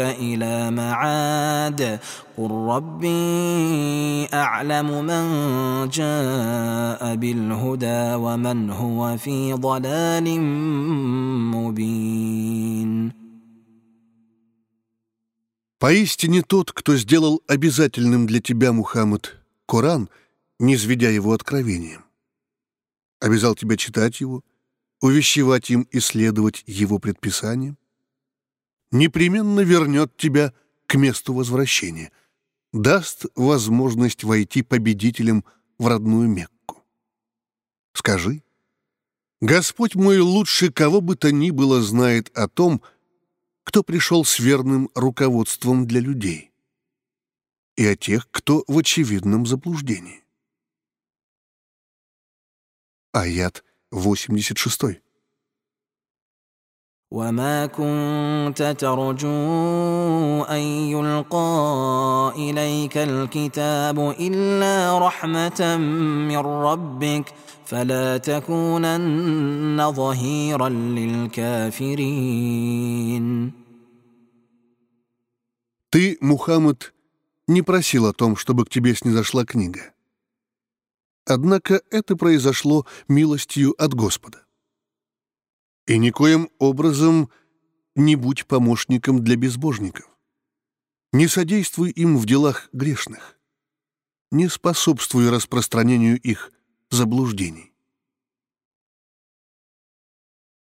إلى 0.00 0.70
معاد 0.70 2.00
قل 2.38 2.50
ربي 2.50 4.26
أعلم 4.34 5.04
من 5.04 5.24
جاء 5.88 7.14
بالهدى 7.16 8.14
ومن 8.14 8.70
هو 8.70 9.16
في 9.16 9.52
ضلال 9.52 10.40
مبين 11.54 13.12
Поистине 15.78 16.42
тот, 16.42 16.72
кто 16.72 16.96
сделал 16.96 17.42
обязательным 17.46 18.26
для 18.26 18.40
тебя, 18.40 18.72
Мухаммад, 18.72 19.36
Коран, 19.66 20.08
не 20.58 20.74
изведя 20.76 21.10
его 21.10 21.32
откровением 21.32 22.04
обязал 23.19 23.55
тебя 23.55 23.77
читать 23.77 24.21
его, 24.21 24.43
увещевать 25.01 25.69
им 25.69 25.83
и 25.83 25.99
следовать 25.99 26.63
его 26.67 26.99
предписаниям, 26.99 27.77
непременно 28.91 29.61
вернет 29.61 30.15
тебя 30.17 30.53
к 30.87 30.95
месту 30.95 31.33
возвращения, 31.33 32.11
даст 32.73 33.25
возможность 33.35 34.23
войти 34.23 34.63
победителем 34.63 35.45
в 35.77 35.87
родную 35.87 36.27
Мекку. 36.27 36.83
Скажи, 37.93 38.43
Господь 39.41 39.95
мой 39.95 40.19
лучше 40.19 40.71
кого 40.71 40.99
бы 40.99 41.15
то 41.15 41.31
ни 41.31 41.51
было 41.51 41.81
знает 41.81 42.29
о 42.37 42.47
том, 42.47 42.81
кто 43.63 43.83
пришел 43.83 44.25
с 44.25 44.39
верным 44.39 44.89
руководством 44.95 45.85
для 45.85 46.01
людей, 46.01 46.51
и 47.77 47.85
о 47.85 47.95
тех, 47.95 48.27
кто 48.31 48.63
в 48.67 48.77
очевидном 48.77 49.45
заблуждении 49.45 50.23
Аят 53.18 53.62
86. 53.92 55.04
وما 57.10 57.66
كنت 57.66 58.76
ترجو 58.78 60.42
ان 60.44 60.60
يلقى 60.90 62.32
اليك 62.36 62.98
الكتاب 62.98 63.98
الا 64.20 64.98
رحمه 64.98 65.76
من 66.28 66.36
ربك 66.36 67.34
فلا 67.66 68.16
تكونن 68.18 69.92
ظهيرا 69.92 70.68
للكافرين 70.68 72.44
Ты, 75.90 76.18
Мухаммад, 76.20 76.92
не 77.46 77.62
просил 77.62 78.06
о 78.06 78.12
том, 78.12 78.34
чтобы 78.34 78.64
к 78.64 78.68
тебе 78.68 78.96
снизошла 78.96 79.46
книга. 79.46 79.92
Однако 81.25 81.81
это 81.91 82.15
произошло 82.15 82.85
милостью 83.07 83.75
от 83.81 83.93
Господа. 83.93 84.45
И 85.85 85.97
никоим 85.97 86.49
образом 86.59 87.29
не 87.95 88.15
будь 88.15 88.45
помощником 88.45 89.23
для 89.23 89.35
безбожников. 89.35 90.09
Не 91.11 91.27
содействуй 91.27 91.89
им 91.91 92.17
в 92.17 92.25
делах 92.25 92.69
грешных. 92.71 93.37
Не 94.31 94.47
способствуй 94.47 95.29
распространению 95.29 96.19
их 96.21 96.51
заблуждений. 96.91 97.73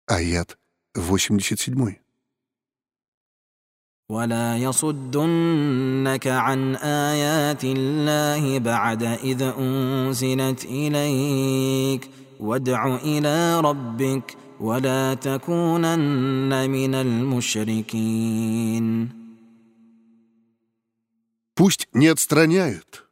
Аят 0.06 0.58
87. 0.94 2.05
ولا 4.11 4.57
يصدنك 4.57 6.27
عن 6.27 6.75
ايات 6.75 7.63
الله 7.63 8.59
بعد 8.59 9.03
اذ 9.03 9.41
انزلت 9.41 10.65
اليك 10.65 12.09
وادع 12.39 12.95
الى 12.95 13.61
ربك 13.61 14.37
ولا 14.59 15.13
تكونن 15.13 16.69
من 16.69 16.95
المشركين 16.95 18.41
Пусть 21.53 21.87
не 21.93 22.07
отстраняют, 22.07 23.07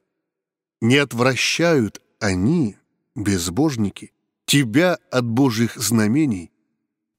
не 0.81 0.97
отвращают 0.97 2.01
они, 2.19 2.77
безбожники, 3.15 4.11
тебя 4.45 4.97
от 5.11 5.25
Божьих 5.25 5.75
знамений 5.75 6.51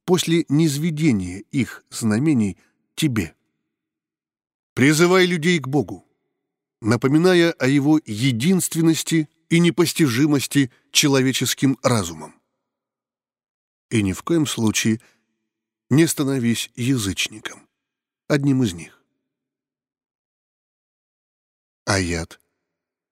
после 0.05 0.45
низведения 0.49 1.45
их 1.53 1.85
знамений 1.91 2.57
тебе. 2.95 3.35
Призывай 4.75 5.27
людей 5.27 5.59
к 5.59 5.69
Богу, 5.69 6.07
напоминая 6.81 7.53
о 7.53 7.67
Его 7.67 8.01
единственности 8.05 9.29
и 9.49 9.59
непостижимости 9.59 10.71
человеческим 10.93 11.79
разумом. 11.83 12.41
И 13.91 14.03
ни 14.03 14.13
в 14.13 14.23
коем 14.23 14.47
случае 14.47 15.01
не 15.91 16.07
становись 16.07 16.71
язычником, 16.77 17.69
одним 18.29 18.63
из 18.63 18.73
них. 18.75 19.03
Аят 21.87 22.41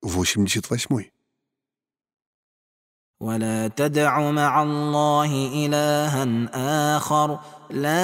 88. 0.02 1.10
ولا 3.20 3.68
تدع 3.68 4.30
مع 4.30 4.62
الله 4.62 5.50
الها 5.66 6.96
اخر 6.96 7.40
لا 7.70 7.98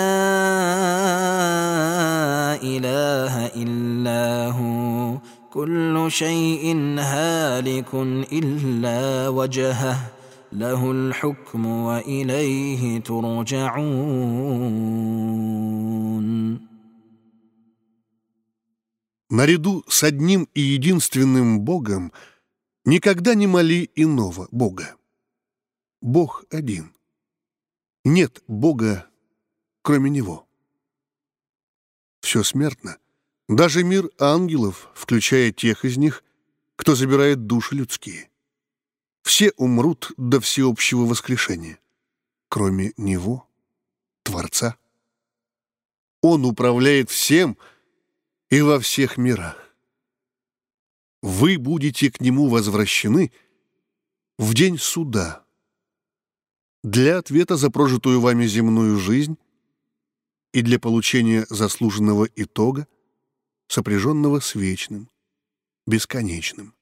اله 2.62 3.46
الا 3.46 4.50
هو 4.50 5.18
كل 5.52 6.06
شيء 6.08 6.64
هالك 6.98 7.94
الا 8.32 9.28
وجهه 9.28 9.96
له 10.52 10.90
الحكم 10.90 11.66
واليه 11.66 13.00
ترجعون 13.00 14.34
Наряду 19.30 19.84
с 19.88 20.04
одним 20.04 20.48
и 20.54 20.60
единственным 20.60 21.60
Богом 21.60 22.12
никогда 22.84 23.34
не 23.34 23.48
моли 23.48 23.90
иного 23.96 24.46
Бога. 24.52 24.94
Бог 26.00 26.44
один. 26.52 26.94
Нет 28.04 28.44
Бога, 28.46 29.08
кроме 29.82 30.10
Него. 30.10 30.46
Все 32.21 32.43
смертно. 32.43 32.97
Даже 33.47 33.83
мир 33.83 34.09
ангелов, 34.19 34.89
включая 34.93 35.51
тех 35.51 35.85
из 35.85 35.97
них, 35.97 36.23
кто 36.75 36.95
забирает 36.95 37.45
души 37.47 37.75
людские. 37.75 38.29
Все 39.23 39.51
умрут 39.57 40.11
до 40.17 40.39
всеобщего 40.39 41.01
воскрешения, 41.01 41.79
кроме 42.47 42.93
Него, 42.97 43.47
Творца. 44.23 44.77
Он 46.21 46.45
управляет 46.45 47.09
всем 47.09 47.57
и 48.49 48.61
во 48.61 48.79
всех 48.79 49.17
мирах. 49.17 49.75
Вы 51.21 51.57
будете 51.57 52.11
к 52.11 52.21
Нему 52.21 52.47
возвращены 52.47 53.31
в 54.37 54.53
день 54.53 54.77
суда, 54.77 55.43
для 56.83 57.17
ответа 57.17 57.57
за 57.57 57.69
прожитую 57.69 58.21
вами 58.21 58.45
земную 58.45 58.97
жизнь 58.97 59.37
и 60.53 60.61
для 60.61 60.79
получения 60.79 61.45
заслуженного 61.49 62.27
итога, 62.35 62.87
сопряженного 63.67 64.39
с 64.39 64.55
вечным, 64.55 65.09
бесконечным. 65.85 66.75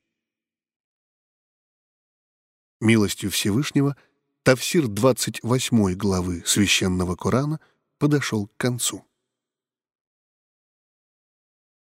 Милостью 2.80 3.32
Всевышнего 3.32 3.98
Тавсир 4.44 4.88
28 4.88 5.94
главы 5.96 6.44
Священного 6.46 7.16
Корана 7.16 7.60
подошел 7.98 8.48
к 8.48 8.58
концу. 8.58 9.07